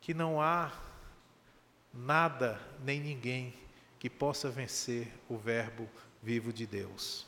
[0.00, 0.70] Que não há
[1.92, 3.52] nada nem ninguém
[4.00, 5.86] que possa vencer o Verbo
[6.22, 7.26] vivo de Deus.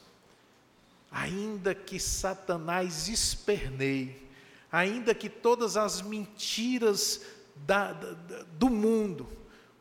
[1.11, 4.27] Ainda que Satanás esperneie,
[4.73, 7.21] ainda que todas as mentiras
[7.55, 9.29] da, da, do mundo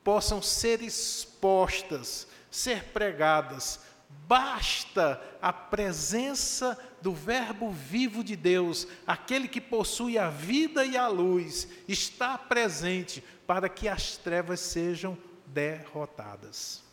[0.04, 3.80] possam ser expostas, ser pregadas,
[4.28, 11.08] basta a presença do Verbo vivo de Deus, aquele que possui a vida e a
[11.08, 15.18] luz, está presente para que as trevas sejam
[15.54, 16.84] derrotadas.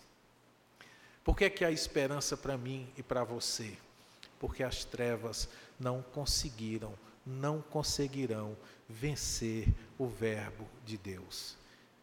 [1.25, 3.77] Por que, é que há esperança para mim e para você?
[4.39, 5.49] Porque as trevas
[5.79, 6.95] não conseguiram,
[7.27, 8.57] não conseguirão
[8.89, 11.57] vencer o Verbo de Deus.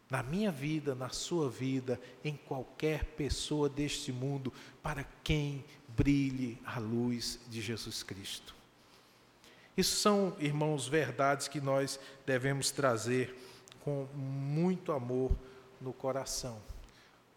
[0.08, 6.78] Na minha vida, na sua vida, em qualquer pessoa deste mundo, para quem brilhe a
[6.78, 8.54] luz de Jesus Cristo.
[9.76, 13.36] Isso são, irmãos, verdades que nós devemos trazer
[13.80, 15.36] com muito amor
[15.86, 16.60] no coração.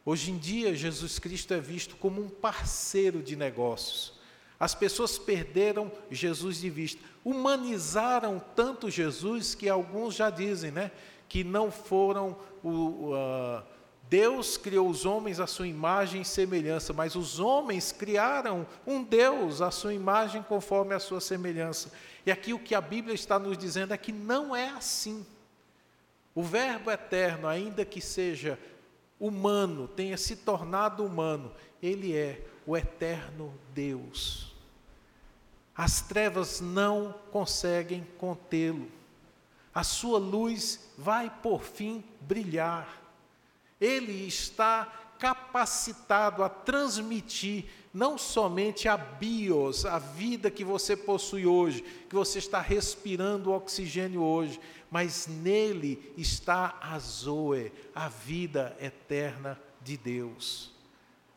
[0.03, 4.13] Hoje em dia, Jesus Cristo é visto como um parceiro de negócios.
[4.59, 10.91] As pessoas perderam Jesus de vista, humanizaram tanto Jesus que alguns já dizem, né,
[11.29, 13.63] que não foram o, uh,
[14.09, 19.61] Deus criou os homens à sua imagem e semelhança, mas os homens criaram um Deus
[19.61, 21.91] à sua imagem conforme a sua semelhança.
[22.25, 25.23] E aqui o que a Bíblia está nos dizendo é que não é assim.
[26.39, 28.57] O Verbo eterno, ainda que seja
[29.19, 31.51] humano, tenha se tornado humano,
[31.83, 34.55] ele é o eterno Deus.
[35.75, 38.89] As trevas não conseguem contê-lo.
[39.75, 42.87] A sua luz vai por fim brilhar.
[43.77, 51.83] Ele está capacitado a transmitir não somente a bios, a vida que você possui hoje,
[52.07, 54.59] que você está respirando oxigênio hoje,
[54.89, 60.71] mas nele está a Zoe, a vida eterna de Deus.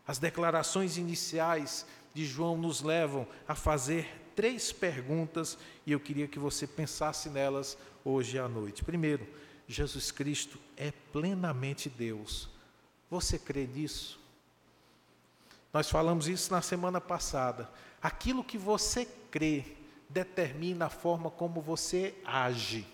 [0.07, 6.39] As declarações iniciais de João nos levam a fazer três perguntas e eu queria que
[6.39, 8.85] você pensasse nelas hoje à noite.
[8.85, 9.27] Primeiro,
[9.67, 12.52] Jesus Cristo é plenamente Deus.
[13.13, 14.19] Você crê nisso?
[15.71, 17.71] Nós falamos isso na semana passada.
[18.01, 19.67] Aquilo que você crê
[20.09, 22.87] determina a forma como você age.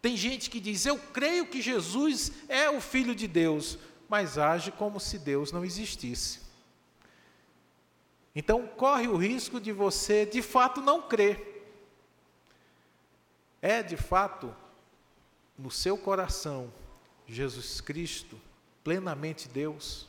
[0.00, 3.78] Tem gente que diz: Eu creio que Jesus é o Filho de Deus,
[4.08, 6.40] mas age como se Deus não existisse.
[8.34, 11.62] Então, corre o risco de você, de fato, não crer.
[13.60, 14.56] É, de fato,
[15.58, 16.72] no seu coração,
[17.26, 18.40] Jesus Cristo,
[18.86, 20.06] plenamente Deus?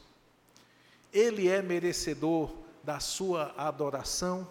[1.11, 2.53] Ele é merecedor
[2.83, 4.47] da sua adoração?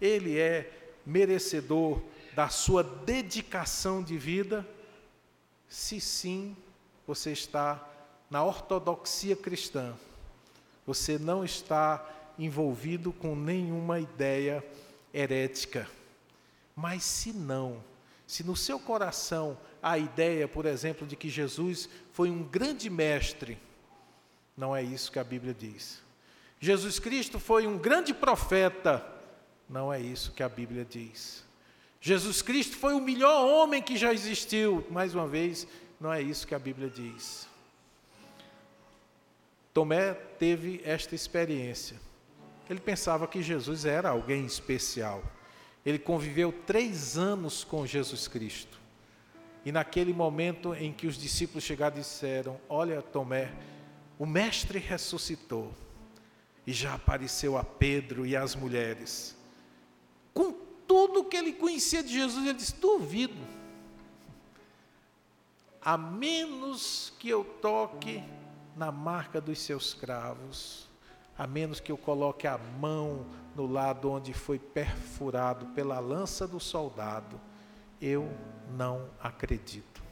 [0.00, 2.00] Ele é merecedor
[2.36, 4.64] da sua dedicação de vida?
[5.68, 6.56] Se sim,
[7.04, 7.84] você está
[8.30, 9.92] na ortodoxia cristã.
[10.86, 14.64] Você não está envolvido com nenhuma ideia
[15.12, 15.90] herética.
[16.76, 17.82] Mas se não,
[18.28, 22.90] se no seu coração há a ideia, por exemplo, de que Jesus foi um grande
[22.90, 23.58] mestre,
[24.54, 26.02] não é isso que a Bíblia diz.
[26.60, 29.02] Jesus Cristo foi um grande profeta,
[29.66, 31.42] não é isso que a Bíblia diz.
[32.02, 34.86] Jesus Cristo foi o melhor homem que já existiu.
[34.90, 35.66] Mais uma vez,
[35.98, 37.48] não é isso que a Bíblia diz.
[39.72, 41.98] Tomé teve esta experiência.
[42.68, 45.22] Ele pensava que Jesus era alguém especial.
[45.84, 48.78] Ele conviveu três anos com Jesus Cristo.
[49.64, 53.52] E naquele momento em que os discípulos chegaram e disseram: Olha, Tomé,
[54.18, 55.72] o Mestre ressuscitou.
[56.66, 59.36] E já apareceu a Pedro e às mulheres.
[60.34, 60.52] Com
[60.86, 63.36] tudo que ele conhecia de Jesus, ele disse: duvido.
[65.82, 68.22] A menos que eu toque
[68.76, 70.87] na marca dos seus cravos,
[71.38, 73.24] a menos que eu coloque a mão
[73.54, 77.40] no lado onde foi perfurado pela lança do soldado,
[78.00, 78.28] eu
[78.76, 80.02] não acredito.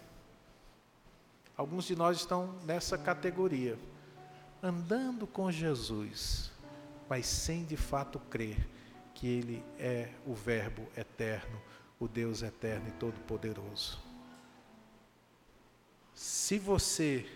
[1.57, 3.77] Alguns de nós estão nessa categoria,
[4.63, 6.53] andando com Jesus,
[7.09, 8.69] mas sem de fato crer
[9.15, 11.61] que Ele é o Verbo eterno,
[11.99, 13.99] o Deus eterno e todo-poderoso.
[16.15, 17.27] Se você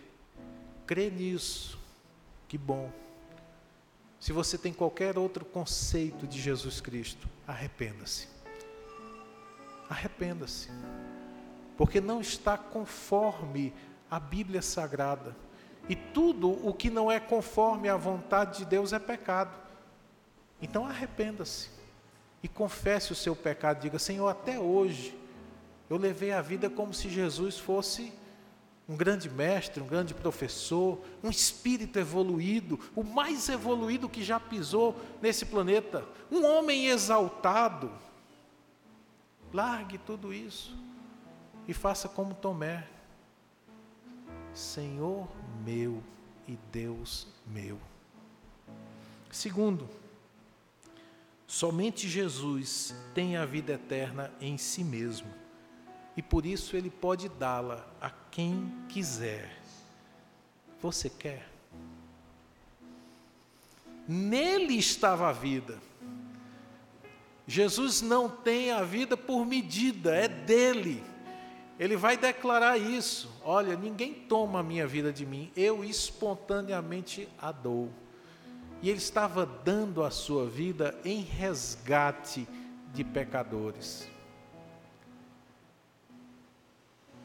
[0.86, 1.78] crê nisso,
[2.48, 2.90] que bom.
[4.20, 8.28] Se você tem qualquer outro conceito de Jesus Cristo, arrependa-se.
[9.88, 10.68] Arrependa-se.
[11.74, 13.72] Porque não está conforme
[14.10, 15.34] a Bíblia Sagrada.
[15.88, 19.58] E tudo o que não é conforme à vontade de Deus é pecado.
[20.60, 21.70] Então arrependa-se
[22.42, 23.80] e confesse o seu pecado.
[23.80, 25.18] Diga: Senhor, até hoje
[25.88, 28.12] eu levei a vida como se Jesus fosse
[28.90, 35.00] um grande mestre, um grande professor, um espírito evoluído, o mais evoluído que já pisou
[35.22, 37.88] nesse planeta, um homem exaltado.
[39.52, 40.76] Largue tudo isso
[41.68, 42.84] e faça como Tomé.
[44.52, 45.28] Senhor
[45.64, 46.02] meu
[46.48, 47.78] e Deus meu.
[49.30, 49.88] Segundo,
[51.46, 55.32] somente Jesus tem a vida eterna em si mesmo
[56.16, 59.50] e por isso ele pode dá-la a quem quiser.
[60.80, 61.48] Você quer?
[64.08, 65.78] Nele estava a vida.
[67.46, 71.02] Jesus não tem a vida por medida, é dele.
[71.78, 77.50] Ele vai declarar isso: olha, ninguém toma a minha vida de mim, eu espontaneamente a
[77.50, 77.90] dou.
[78.82, 82.48] E ele estava dando a sua vida em resgate
[82.92, 84.08] de pecadores.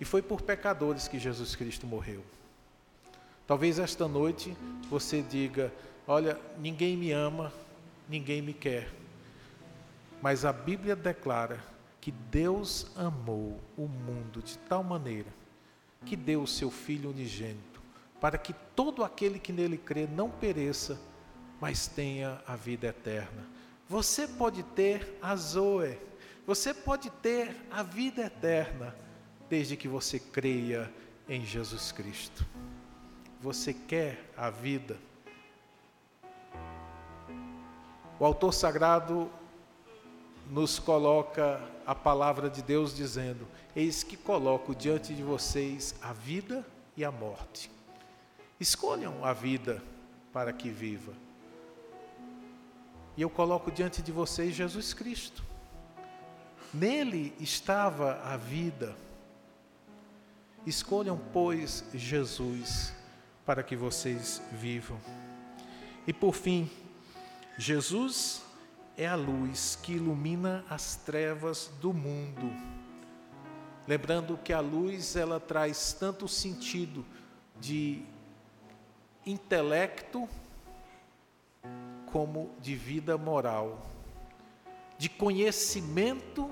[0.05, 2.23] E foi por pecadores que Jesus Cristo morreu.
[3.47, 4.55] Talvez esta noite
[4.87, 5.73] você diga:
[6.05, 7.51] Olha, ninguém me ama,
[8.07, 8.87] ninguém me quer.
[10.21, 11.59] Mas a Bíblia declara
[11.99, 15.33] que Deus amou o mundo de tal maneira
[16.05, 17.81] que deu o seu Filho unigênito,
[18.21, 21.01] para que todo aquele que nele crê não pereça,
[21.59, 23.43] mas tenha a vida eterna.
[23.89, 25.97] Você pode ter a Zoe,
[26.45, 28.93] você pode ter a vida eterna
[29.49, 30.91] desde que você creia
[31.27, 32.45] em Jesus Cristo.
[33.41, 34.97] Você quer a vida?
[38.19, 39.29] O autor sagrado
[40.49, 46.65] nos coloca a palavra de Deus dizendo: Eis que coloco diante de vocês a vida
[46.95, 47.69] e a morte.
[48.59, 49.83] Escolham a vida
[50.31, 51.13] para que viva.
[53.17, 55.43] E eu coloco diante de vocês Jesus Cristo.
[56.73, 58.95] Nele estava a vida.
[60.65, 62.93] Escolham, pois, Jesus
[63.45, 64.99] para que vocês vivam.
[66.07, 66.69] E por fim,
[67.57, 68.43] Jesus
[68.97, 72.51] é a luz que ilumina as trevas do mundo.
[73.87, 77.05] Lembrando que a luz ela traz tanto sentido
[77.59, 78.03] de
[79.25, 80.27] intelecto
[82.11, 83.85] como de vida moral,
[84.97, 86.49] de conhecimento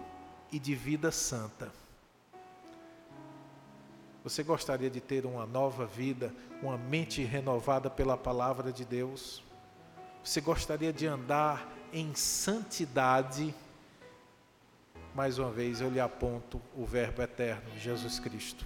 [0.51, 1.82] e de vida santa.
[4.23, 9.43] Você gostaria de ter uma nova vida, uma mente renovada pela palavra de Deus?
[10.23, 13.53] Você gostaria de andar em santidade?
[15.13, 18.65] Mais uma vez eu lhe aponto o Verbo eterno, Jesus Cristo.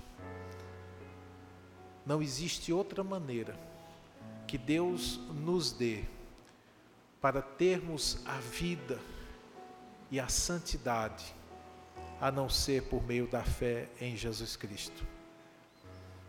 [2.06, 3.58] Não existe outra maneira
[4.46, 6.04] que Deus nos dê
[7.20, 9.00] para termos a vida
[10.12, 11.34] e a santidade,
[12.22, 15.17] a não ser por meio da fé em Jesus Cristo.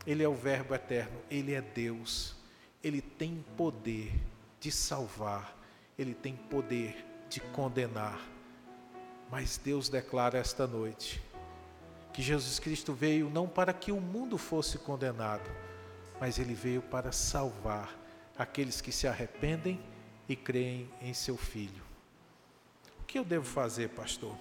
[0.09, 2.35] Ele é o Verbo eterno, Ele é Deus,
[2.83, 4.11] Ele tem poder
[4.59, 5.55] de salvar,
[5.99, 8.19] Ele tem poder de condenar.
[9.31, 11.23] Mas Deus declara esta noite
[12.11, 15.51] que Jesus Cristo veio não para que o mundo fosse condenado,
[16.19, 17.95] mas Ele veio para salvar
[18.39, 19.79] aqueles que se arrependem
[20.27, 21.83] e creem em Seu Filho.
[22.99, 24.35] O que eu devo fazer, pastor?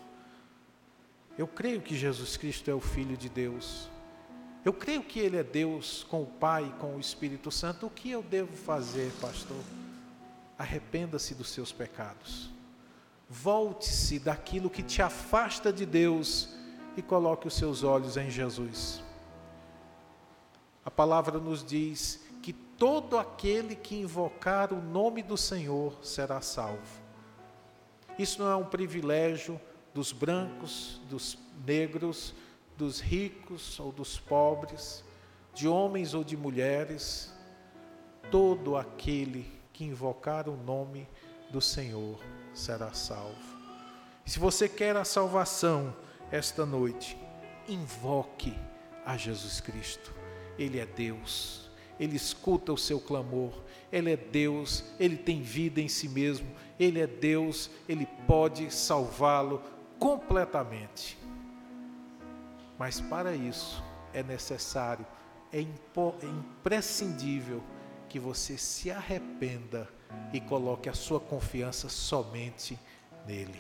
[1.38, 3.90] Eu creio que Jesus Cristo é o Filho de Deus
[4.66, 7.88] eu creio que Ele é Deus com o Pai com o Espírito Santo.
[7.88, 9.64] O que eu devo fazer, pastor?
[10.58, 12.50] Arrependa-se dos seus pecados.
[13.30, 16.50] Volte-se daquilo que te afasta de Deus
[16.96, 19.04] e coloque os seus olhos em Jesus.
[20.84, 27.02] A palavra nos diz que todo aquele que invocar o nome do Senhor será salvo.
[28.18, 29.60] Isso não é um privilégio
[29.94, 32.34] dos brancos, dos negros,
[32.78, 35.04] dos ricos ou dos pobres,
[35.54, 37.34] de homens ou de mulheres,
[38.30, 41.08] todo aquele que invocar o nome
[41.50, 42.20] do Senhor
[42.54, 43.58] será salvo.
[44.26, 45.96] Se você quer a salvação
[46.32, 47.18] esta noite,
[47.68, 48.54] invoque
[49.06, 50.14] a Jesus Cristo.
[50.60, 53.54] Ele é Deus, ele escuta o seu clamor,
[53.92, 56.48] ele é Deus, ele tem vida em si mesmo,
[56.80, 59.62] ele é Deus, ele pode salvá-lo
[59.98, 61.18] completamente.
[62.78, 65.06] Mas para isso é necessário,
[65.52, 67.64] é, é imprescindível
[68.08, 69.88] que você se arrependa
[70.32, 72.80] e coloque a sua confiança somente
[73.26, 73.60] nele.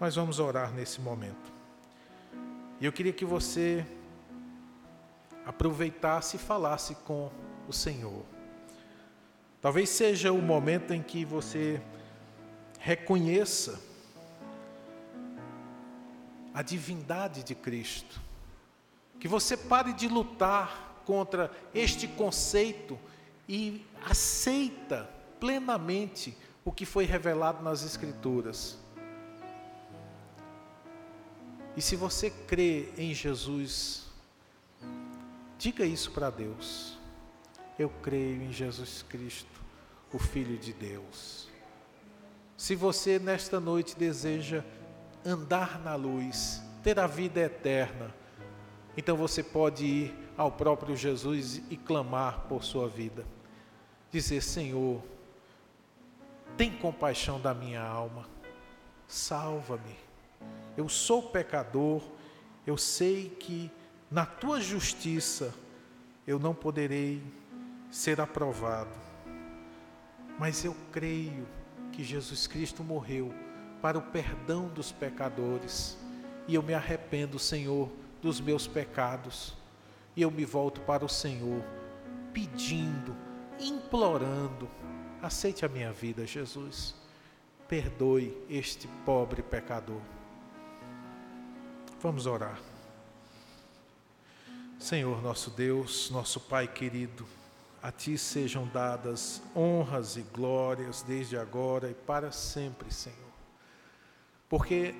[0.00, 1.52] Nós vamos orar nesse momento.
[2.80, 3.84] E eu queria que você
[5.44, 7.30] aproveitasse e falasse com
[7.68, 8.24] o Senhor.
[9.60, 11.80] Talvez seja o momento em que você
[12.78, 13.80] reconheça
[16.56, 18.18] a divindade de Cristo.
[19.20, 22.98] Que você pare de lutar contra este conceito
[23.46, 25.06] e aceita
[25.38, 26.34] plenamente
[26.64, 28.78] o que foi revelado nas Escrituras.
[31.76, 34.06] E se você crê em Jesus,
[35.58, 36.96] diga isso para Deus.
[37.78, 39.60] Eu creio em Jesus Cristo,
[40.10, 41.50] o Filho de Deus.
[42.56, 44.64] Se você nesta noite deseja
[45.26, 48.14] andar na luz, ter a vida eterna,
[48.96, 53.26] então você pode ir ao próprio Jesus e clamar por sua vida.
[54.10, 55.02] Dizer: Senhor,
[56.56, 58.26] tem compaixão da minha alma,
[59.08, 59.96] salva-me.
[60.76, 62.02] Eu sou pecador,
[62.66, 63.70] eu sei que
[64.10, 65.52] na tua justiça
[66.26, 67.22] eu não poderei
[67.90, 68.94] ser aprovado,
[70.38, 71.46] mas eu creio
[71.92, 73.34] que Jesus Cristo morreu
[73.86, 75.96] para o perdão dos pecadores
[76.48, 77.88] e eu me arrependo, Senhor,
[78.20, 79.54] dos meus pecados
[80.16, 81.62] e eu me volto para o Senhor,
[82.32, 83.16] pedindo,
[83.60, 84.68] implorando,
[85.22, 86.96] aceite a minha vida, Jesus,
[87.68, 90.00] perdoe este pobre pecador.
[92.00, 92.58] Vamos orar.
[94.80, 97.24] Senhor nosso Deus, nosso Pai querido,
[97.80, 103.25] a Ti sejam dadas honras e glórias desde agora e para sempre, Senhor.
[104.48, 104.94] Porque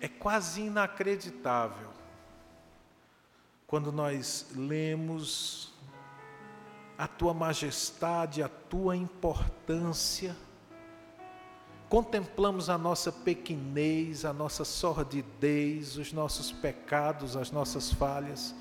[0.00, 1.88] é quase inacreditável
[3.66, 5.72] quando nós lemos
[6.96, 10.36] a tua majestade, a tua importância,
[11.88, 18.54] contemplamos a nossa pequenez, a nossa sordidez, os nossos pecados, as nossas falhas,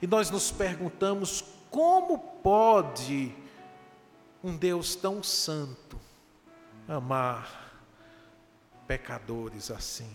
[0.00, 3.34] e nós nos perguntamos como pode
[4.44, 5.98] um Deus tão santo
[6.88, 7.61] amar
[8.92, 10.10] pecadores assim?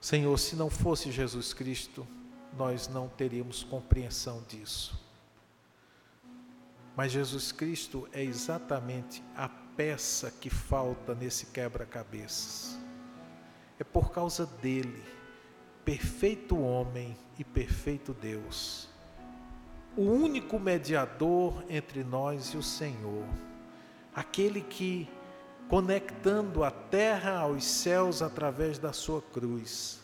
[0.00, 2.04] Senhor, se não fosse Jesus Cristo,
[2.58, 5.00] nós não teríamos compreensão disso.
[6.96, 12.76] Mas Jesus Cristo é exatamente a peça que falta nesse quebra-cabeças.
[13.78, 15.04] É por causa dele,
[15.84, 18.88] perfeito homem e perfeito Deus,
[19.96, 23.28] o único mediador entre nós e o Senhor,
[24.12, 25.08] aquele que,
[25.70, 30.00] conectando a terra aos céus através da sua cruz,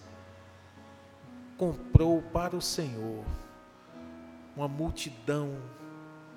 [1.58, 3.24] comprou para o Senhor
[4.54, 5.60] uma multidão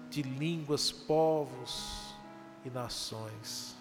[0.10, 2.16] de línguas, povos
[2.66, 3.76] e nações,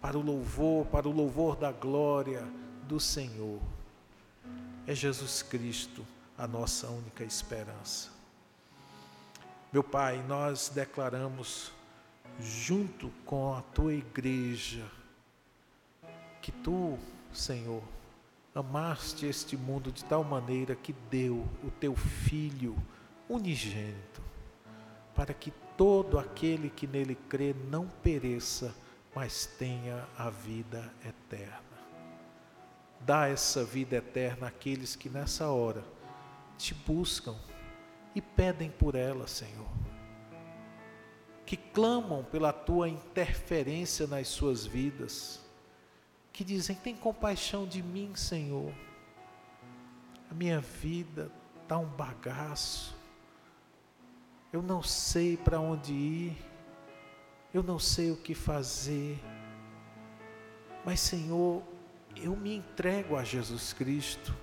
[0.00, 2.42] para o louvor, para o louvor da glória
[2.84, 3.60] do Senhor.
[4.86, 6.02] É Jesus Cristo
[6.38, 8.08] a nossa única esperança.
[9.70, 11.72] Meu Pai, nós declaramos,
[12.40, 14.84] junto com a tua igreja,
[16.42, 16.98] que tu,
[17.32, 17.82] Senhor,
[18.54, 22.76] amaste este mundo de tal maneira que deu o teu Filho
[23.28, 24.22] unigênito,
[25.14, 28.74] para que todo aquele que nele crê não pereça,
[29.14, 31.60] mas tenha a vida eterna.
[33.00, 35.84] Dá essa vida eterna àqueles que nessa hora
[36.58, 37.36] te buscam
[38.14, 39.85] e pedem por ela, Senhor.
[41.46, 45.46] Que clamam pela tua interferência nas suas vidas
[46.36, 48.70] que dizem: Tem compaixão de mim, Senhor.
[50.30, 51.32] A minha vida
[51.62, 52.94] está um bagaço.
[54.52, 56.36] Eu não sei para onde ir.
[57.54, 59.18] Eu não sei o que fazer.
[60.84, 61.62] Mas, Senhor,
[62.14, 64.36] eu me entrego a Jesus Cristo,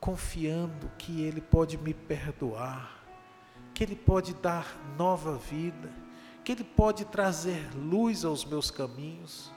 [0.00, 3.04] confiando que Ele pode me perdoar,
[3.74, 5.92] que Ele pode dar nova vida,
[6.44, 9.50] que Ele pode trazer luz aos meus caminhos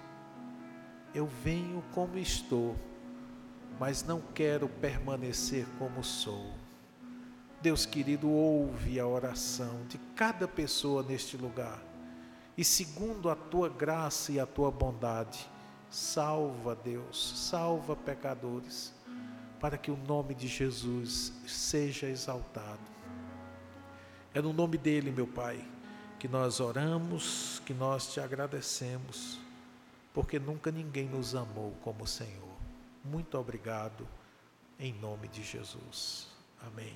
[1.15, 2.75] eu venho como estou,
[3.79, 6.51] mas não quero permanecer como sou.
[7.61, 11.81] Deus querido, ouve a oração de cada pessoa neste lugar.
[12.57, 15.49] E segundo a tua graça e a tua bondade,
[15.89, 18.93] salva, Deus, salva pecadores,
[19.57, 22.93] para que o nome de Jesus seja exaltado.
[24.33, 25.65] É no nome dele, meu Pai,
[26.19, 29.45] que nós oramos, que nós te agradecemos
[30.15, 32.55] porque nunca ninguém nos amou como o Senhor.
[33.03, 34.07] Muito obrigado
[34.79, 36.29] em nome de Jesus.
[36.65, 36.95] Amém.